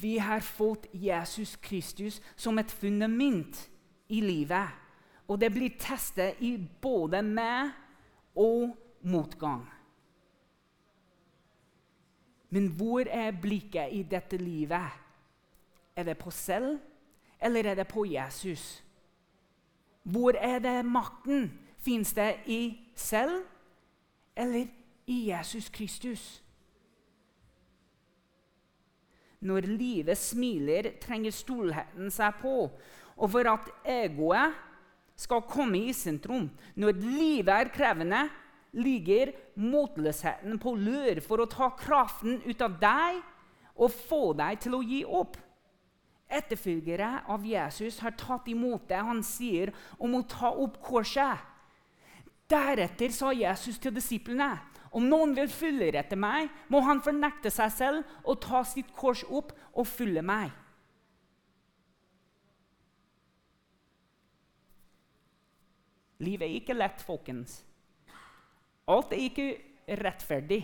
Vi 0.01 0.17
har 0.17 0.41
fått 0.41 0.87
Jesus 0.91 1.55
Kristus 1.55 2.17
som 2.35 2.57
et 2.59 2.71
fundament 2.71 3.61
i 4.09 4.19
livet. 4.21 4.73
Og 5.29 5.39
det 5.41 5.51
blir 5.53 5.77
testet 5.79 6.41
i 6.43 6.57
både 6.57 7.21
med 7.25 7.71
og 8.35 8.75
motgang. 9.01 9.63
Men 12.49 12.67
hvor 12.77 13.07
er 13.09 13.31
blikket 13.41 13.93
i 13.93 14.03
dette 14.03 14.37
livet? 14.37 14.99
Er 15.95 16.03
det 16.03 16.17
på 16.17 16.31
selv? 16.31 16.77
Eller 17.41 17.71
er 17.71 17.75
det 17.75 17.87
på 17.87 18.05
Jesus? 18.05 18.83
Hvor 20.03 20.37
er 20.37 20.59
det 20.59 20.85
makten? 20.85 21.51
Fins 21.77 22.13
det 22.13 22.35
i 22.45 22.77
selv 22.95 23.43
eller 24.35 24.67
i 25.07 25.29
Jesus 25.29 25.69
Kristus? 25.69 26.41
Når 29.39 29.67
livet 29.69 30.17
smiler, 30.17 30.95
trenger 31.01 31.31
stolheten 31.31 32.09
seg 32.11 32.39
på. 32.41 32.69
Og 33.15 33.29
for 33.31 33.49
at 33.49 33.69
egoet 33.85 34.55
skal 35.15 35.45
komme 35.47 35.79
i 35.79 35.93
sentrum 35.95 36.49
Når 36.75 36.97
livet 36.99 37.53
er 37.53 37.69
krevende, 37.71 38.25
ligger 38.75 39.31
motløsheten 39.55 40.59
på 40.59 40.73
lur 40.75 41.21
for 41.23 41.39
å 41.39 41.47
ta 41.47 41.69
kraften 41.79 42.41
ut 42.43 42.61
av 42.61 42.75
deg 42.81 43.21
og 43.75 43.91
få 43.91 44.33
deg 44.35 44.59
til 44.65 44.75
å 44.75 44.81
gi 44.83 45.01
opp 45.07 45.37
etterfølgere 46.29 47.25
av 47.31 47.45
Jesus 47.45 47.99
har 48.03 48.15
tatt 48.17 48.47
imot 48.49 48.87
det 48.89 49.01
han 49.07 49.21
sier 49.25 49.71
om 50.01 50.17
å 50.17 50.25
ta 50.29 50.51
opp 50.51 50.79
korset. 50.83 51.41
Deretter 52.49 53.13
sa 53.13 53.31
Jesus 53.33 53.79
til 53.81 53.93
disiplene 53.95 54.53
om 54.95 55.07
noen 55.09 55.33
vil 55.35 55.49
følge 55.51 55.97
etter 55.99 56.19
meg, 56.19 56.47
må 56.71 56.79
han 56.85 57.01
fornekte 57.03 57.51
seg 57.51 57.73
selv 57.75 58.19
og 58.23 58.39
ta 58.45 58.61
sitt 58.67 58.93
kors 58.95 59.25
opp 59.27 59.51
og 59.73 59.87
følge 59.89 60.23
meg. 60.23 60.53
Livet 66.23 66.47
er 66.47 66.55
ikke 66.61 66.77
lett, 66.77 67.03
folkens. 67.03 67.59
Alt 68.87 69.11
er 69.11 69.25
ikke 69.25 69.49
rettferdig. 69.99 70.61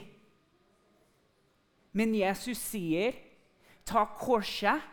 Men 1.91 2.15
Jesus 2.15 2.57
sier, 2.57 3.11
'Ta 3.83 4.05
korset' 4.15 4.90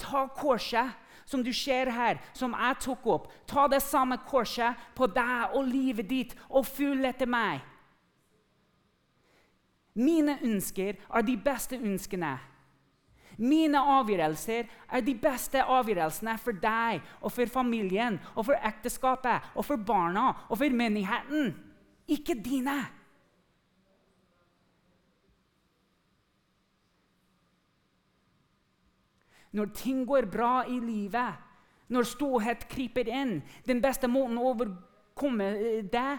Ta 0.00 0.26
korset 0.34 0.96
som 1.30 1.44
du 1.46 1.52
ser 1.54 1.90
her, 1.94 2.18
som 2.34 2.54
jeg 2.56 2.78
tok 2.82 3.06
opp. 3.06 3.28
Ta 3.46 3.68
det 3.70 3.82
samme 3.84 4.18
korset 4.26 4.78
på 4.98 5.06
deg 5.14 5.54
og 5.54 5.68
livet 5.68 6.08
ditt 6.10 6.34
og 6.48 6.66
følg 6.66 7.06
etter 7.12 7.30
meg. 7.30 7.60
Mine 10.00 10.38
ønsker 10.46 10.96
er 10.98 11.26
de 11.26 11.36
beste 11.38 11.78
ønskene. 11.78 12.38
Mine 13.40 13.80
avgjørelser 13.80 14.68
er 14.92 15.02
de 15.04 15.14
beste 15.16 15.62
avgjørelsene 15.62 16.34
for 16.42 16.56
deg 16.60 17.00
og 17.22 17.32
for 17.32 17.48
familien 17.48 18.18
og 18.34 18.50
for 18.50 18.68
ekteskapet 18.68 19.54
og 19.54 19.64
for 19.64 19.80
barna 19.80 20.26
og 20.48 20.58
for 20.60 20.76
menigheten. 20.76 21.54
Ikke 22.10 22.36
dine. 22.36 22.82
Når 29.52 29.72
ting 29.74 30.04
går 30.06 30.28
bra 30.30 30.64
i 30.68 30.78
livet, 30.80 31.38
når 31.90 32.06
ståhet 32.06 32.68
kryper 32.70 33.08
inn 33.10 33.40
Den 33.66 33.80
beste 33.82 34.06
måten 34.06 34.38
å 34.38 34.52
overkomme 34.52 35.48
eh, 35.58 35.80
det 35.90 36.10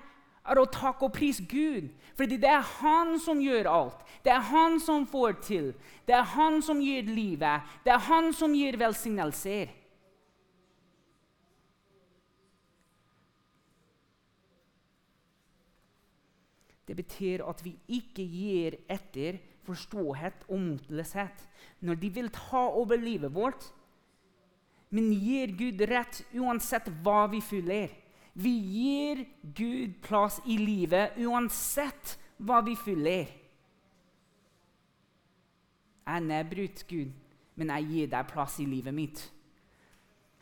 er 0.41 0.57
å 0.59 0.65
takke 0.67 1.05
og 1.05 1.13
prise 1.15 1.45
Gud. 1.47 1.91
Fordi 2.17 2.37
det 2.41 2.49
er 2.49 2.65
Han 2.81 3.19
som 3.21 3.41
gjør 3.41 3.69
alt. 3.69 3.99
Det 4.25 4.33
er 4.33 4.47
Han 4.49 4.79
som 4.81 5.05
får 5.07 5.37
til. 5.45 5.73
Det 6.07 6.15
er 6.17 6.25
Han 6.33 6.61
som 6.65 6.81
gir 6.81 7.03
livet. 7.03 7.61
Det 7.85 7.93
er 7.93 8.03
Han 8.09 8.33
som 8.33 8.55
gir 8.57 8.77
velsignelser. 8.81 9.69
Det 16.87 16.97
betyr 16.97 17.45
at 17.47 17.61
vi 17.63 17.77
ikke 17.87 18.23
gir 18.25 18.75
etter 18.91 19.37
forståhet 19.65 20.45
og 20.49 20.59
motløshet 20.59 21.47
når 21.85 21.99
de 22.01 22.09
vil 22.13 22.29
ta 22.33 22.63
over 22.69 22.99
livet 22.99 23.33
vårt. 23.33 23.67
Men 24.91 25.11
gir 25.15 25.53
Gud 25.57 25.81
rett 25.87 26.23
uansett 26.35 26.89
hva 27.03 27.25
vi 27.31 27.39
føler. 27.41 27.93
Vi 28.33 28.51
gir 28.51 29.25
Gud 29.43 29.99
plass 30.03 30.39
i 30.47 30.57
livet 30.59 31.17
uansett 31.19 32.17
hva 32.39 32.61
vi 32.65 32.75
føler. 32.79 33.31
Jeg 36.01 36.17
er 36.17 36.25
nedbrutt, 36.25 36.83
Gud, 36.89 37.11
men 37.55 37.71
jeg 37.75 37.87
gir 37.91 38.11
deg 38.11 38.29
plass 38.31 38.57
i 38.59 38.67
livet 38.67 38.95
mitt. 38.95 39.21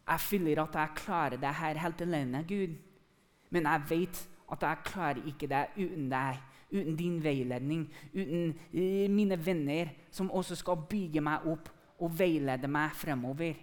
Jeg 0.10 0.26
føler 0.26 0.62
at 0.64 0.78
jeg 0.80 0.98
klarer 0.98 1.38
det 1.38 1.54
her 1.60 1.82
helt 1.84 2.02
alene, 2.02 2.44
Gud. 2.48 2.78
Men 3.54 3.68
jeg 3.70 3.90
vet 3.90 4.22
at 4.52 4.64
jeg 4.66 4.86
klarer 4.86 5.28
ikke 5.30 5.50
det 5.50 5.66
uten 5.78 6.08
deg, 6.10 6.40
uten 6.72 6.96
din 6.96 7.18
veiledning, 7.24 7.88
uten 8.14 8.54
uh, 8.74 9.08
mine 9.12 9.38
venner, 9.46 9.94
som 10.12 10.32
også 10.32 10.58
skal 10.60 10.86
bygge 10.90 11.24
meg 11.26 11.48
opp 11.50 11.72
og 12.00 12.14
veilede 12.20 12.70
meg 12.72 12.94
fremover. 12.96 13.58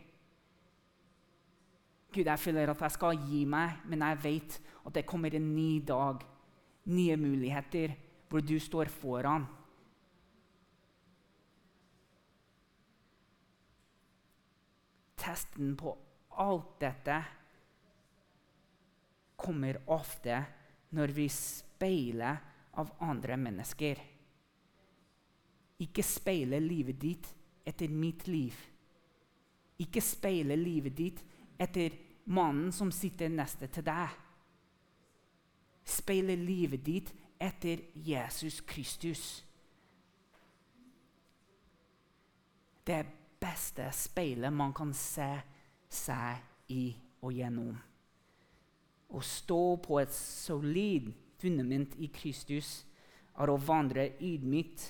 Gud, 2.13 2.25
jeg 2.25 2.41
føler 2.41 2.71
at 2.71 2.81
jeg 2.81 2.95
skal 2.95 3.19
gi 3.29 3.45
meg, 3.49 3.83
men 3.91 4.03
jeg 4.05 4.23
vet 4.23 4.59
at 4.87 4.95
det 4.95 5.07
kommer 5.09 5.35
en 5.35 5.55
ny 5.55 5.83
dag, 5.85 6.23
nye 6.87 7.17
muligheter, 7.17 7.95
hvor 8.29 8.41
du 8.41 8.59
står 8.61 8.91
foran. 8.93 9.47
Testen 15.17 15.75
på 15.77 15.93
alt 16.39 16.77
dette 16.81 17.17
kommer 19.37 19.79
ofte 19.93 20.39
når 20.97 21.13
vi 21.17 21.27
speiler 21.33 22.39
av 22.81 22.93
andre 23.05 23.37
mennesker. 23.41 24.01
Ikke 25.85 26.05
speile 26.05 26.61
livet 26.63 27.01
ditt 27.01 27.29
etter 27.67 27.89
mitt 27.93 28.27
liv. 28.29 28.57
Ikke 29.83 30.01
speile 30.01 30.57
livet 30.57 30.97
ditt 30.97 31.23
etter 31.61 31.97
mannen 32.33 32.73
som 32.73 32.93
sitter 32.93 33.29
neste 33.33 33.69
til 33.73 33.85
deg. 33.87 34.15
Speile 35.87 36.37
livet 36.39 36.85
ditt 36.85 37.13
etter 37.39 37.83
Jesus 37.95 38.63
Kristus. 38.67 39.27
Det 42.87 43.03
beste 43.41 43.91
speilet 43.93 44.53
man 44.55 44.73
kan 44.75 44.95
se 44.95 45.29
seg 45.91 46.73
i 46.73 46.89
og 47.21 47.35
gjennom. 47.35 47.77
Å 49.07 49.21
stå 49.23 49.63
på 49.83 50.01
et 50.01 50.15
solid 50.15 51.13
fundament 51.41 51.97
i 52.03 52.09
Kristus 52.13 52.85
er 53.37 53.51
å 53.53 53.59
vandre 53.61 54.09
ydmykt 54.25 54.87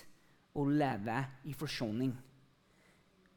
og 0.57 0.73
leve 0.79 1.19
i 1.51 1.55
forsoning. 1.57 2.13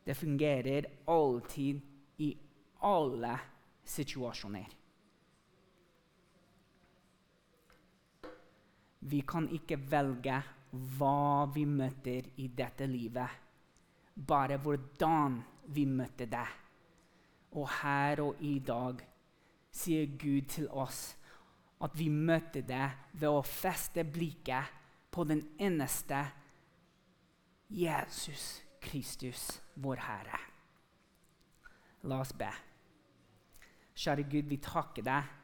Det 0.06 0.16
fungerer 0.18 0.88
alltid 1.12 1.82
i 2.24 2.30
alle 2.86 3.34
situasjoner. 3.84 4.70
Vi 9.00 9.22
kan 9.28 9.48
ikke 9.56 9.80
velge 9.90 10.40
hva 10.98 11.46
vi 11.54 11.66
møter 11.66 12.26
i 12.38 12.48
dette 12.54 12.86
livet, 12.90 13.30
bare 14.14 14.60
hvordan 14.62 15.40
vi 15.74 15.86
møter 15.88 16.30
det. 16.30 16.48
Og 17.58 17.70
her 17.80 18.22
og 18.22 18.42
i 18.46 18.60
dag 18.60 19.02
sier 19.74 20.06
Gud 20.20 20.50
til 20.54 20.68
oss 20.70 21.16
at 21.80 21.96
vi 21.96 22.10
møter 22.12 22.66
det 22.68 22.88
ved 23.14 23.30
å 23.32 23.44
feste 23.46 24.04
blikket 24.04 24.78
på 25.12 25.24
den 25.28 25.42
eneste 25.60 26.26
Jesus 27.70 28.60
Kristus, 28.82 29.62
vår 29.76 30.02
Herre. 30.04 30.40
La 32.08 32.22
oss 32.24 32.32
be. 32.36 32.50
Kjære 34.00 34.26
Gud, 34.32 34.48
vi 34.48 34.60
takker 34.64 35.04
deg 35.04 35.36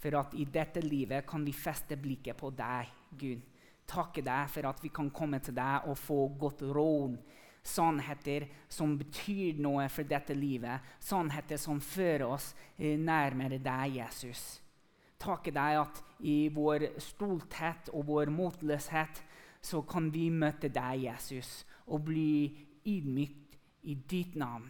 for 0.00 0.18
at 0.20 0.34
i 0.38 0.44
dette 0.52 0.82
livet 0.84 1.26
kan 1.26 1.44
vi 1.44 1.54
feste 1.56 1.98
blikket 1.98 2.38
på 2.38 2.52
deg, 2.54 2.92
Gud. 3.18 3.42
Takke 3.86 4.22
deg 4.26 4.50
for 4.50 4.66
at 4.70 4.82
vi 4.82 4.90
kan 4.94 5.10
komme 5.14 5.40
til 5.42 5.54
deg 5.56 5.88
og 5.90 5.98
få 5.98 6.20
godt 6.38 6.62
råd. 6.74 7.18
Sannheter 7.66 8.46
som 8.70 8.94
betyr 8.98 9.58
noe 9.62 9.88
for 9.90 10.06
dette 10.06 10.34
livet. 10.38 10.94
Sannheter 11.02 11.58
som 11.58 11.82
fører 11.82 12.28
oss 12.28 12.52
eh, 12.78 12.94
nærmere 12.98 13.58
deg, 13.58 13.98
Jesus. 13.98 14.46
Takke 15.18 15.52
deg 15.54 15.80
at 15.80 16.02
i 16.28 16.48
vår 16.52 16.90
stolthet 17.00 17.90
og 17.92 18.06
vår 18.08 18.32
motløshet 18.32 19.22
så 19.66 19.82
kan 19.88 20.10
vi 20.14 20.28
møte 20.30 20.68
deg, 20.70 21.06
Jesus, 21.08 21.64
og 21.86 22.04
bli 22.06 22.52
ydmykt 22.86 23.56
i 23.90 23.96
ditt 24.08 24.36
navn. 24.38 24.68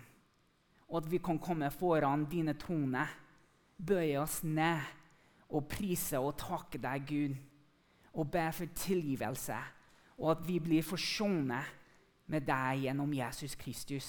Og 0.88 1.02
at 1.02 1.11
vi 1.11 1.18
kan 1.18 1.40
komme 1.42 1.70
foran 1.74 2.24
dine 2.30 2.54
troner, 2.59 3.11
bøye 3.76 4.20
oss 4.22 4.42
ned 4.44 4.80
og 5.50 5.66
prise 5.68 6.18
og 6.18 6.37
takke 6.40 6.78
deg, 6.82 7.04
Gud, 7.09 7.35
og 8.16 8.30
be 8.32 8.46
for 8.54 8.78
tilgivelse, 8.87 9.59
og 10.16 10.30
at 10.32 10.46
vi 10.48 10.61
blir 10.62 10.87
forsonet 10.87 11.74
med 12.32 12.46
deg 12.48 12.87
gjennom 12.87 13.12
Jesus 13.14 13.54
Kristus. 13.59 14.09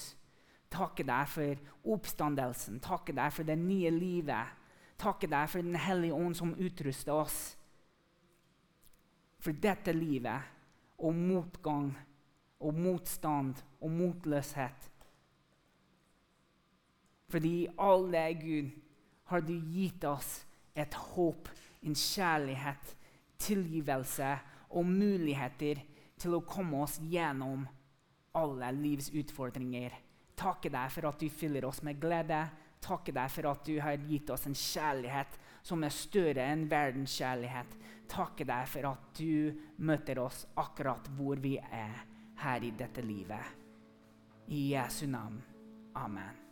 Takke 0.71 1.03
deg 1.07 1.27
for 1.31 1.91
oppstandelsen, 1.95 2.79
takke 2.83 3.15
deg 3.15 3.33
for 3.33 3.47
det 3.47 3.57
nye 3.59 3.91
livet. 3.91 4.55
Takke 4.97 5.29
deg 5.29 5.49
for 5.51 5.61
Den 5.61 5.77
hellige 5.77 6.17
ånd 6.17 6.35
som 6.37 6.55
utruster 6.57 7.13
oss. 7.13 7.39
For 9.39 9.53
dette 9.53 9.93
livet 9.93 10.53
og 10.97 11.15
motgang 11.15 11.91
og 12.59 12.73
motstand 12.73 13.59
og 13.81 13.91
motløshet. 13.93 14.89
Fordi 17.29 17.67
alle, 17.77 18.23
Gud, 18.39 18.69
har 19.27 19.43
du 19.43 19.53
gitt 19.53 20.03
oss 20.07 20.45
et 20.75 20.93
håp, 20.93 21.49
en 21.83 21.95
kjærlighet, 21.95 22.93
tilgivelse 23.37 24.29
og 24.69 24.85
muligheter 24.87 25.81
til 26.17 26.37
å 26.37 26.45
komme 26.47 26.81
oss 26.85 26.97
gjennom 27.03 27.67
alle 28.37 28.71
livs 28.75 29.11
utfordringer. 29.13 29.93
Takke 30.37 30.71
deg 30.71 30.93
for 30.93 31.09
at 31.09 31.19
du 31.21 31.27
fyller 31.33 31.65
oss 31.67 31.81
med 31.85 31.99
glede. 32.01 32.45
Takke 32.83 33.13
deg 33.15 33.31
for 33.33 33.49
at 33.51 33.65
du 33.65 33.75
har 33.81 34.07
gitt 34.07 34.29
oss 34.33 34.47
en 34.47 34.57
kjærlighet 34.57 35.37
som 35.65 35.83
er 35.83 35.93
større 35.93 36.45
enn 36.53 36.67
verdens 36.71 37.17
kjærlighet. 37.19 37.77
Takke 38.07 38.47
deg 38.47 38.67
for 38.71 38.91
at 38.93 39.07
du 39.19 39.57
møter 39.83 40.21
oss 40.23 40.45
akkurat 40.55 41.09
hvor 41.17 41.41
vi 41.43 41.57
er 41.59 42.03
her 42.43 42.63
i 42.63 42.73
dette 42.77 43.03
livet. 43.03 43.55
I 44.47 44.69
Jesu 44.71 45.07
navn. 45.11 45.41
Amen. 45.97 46.46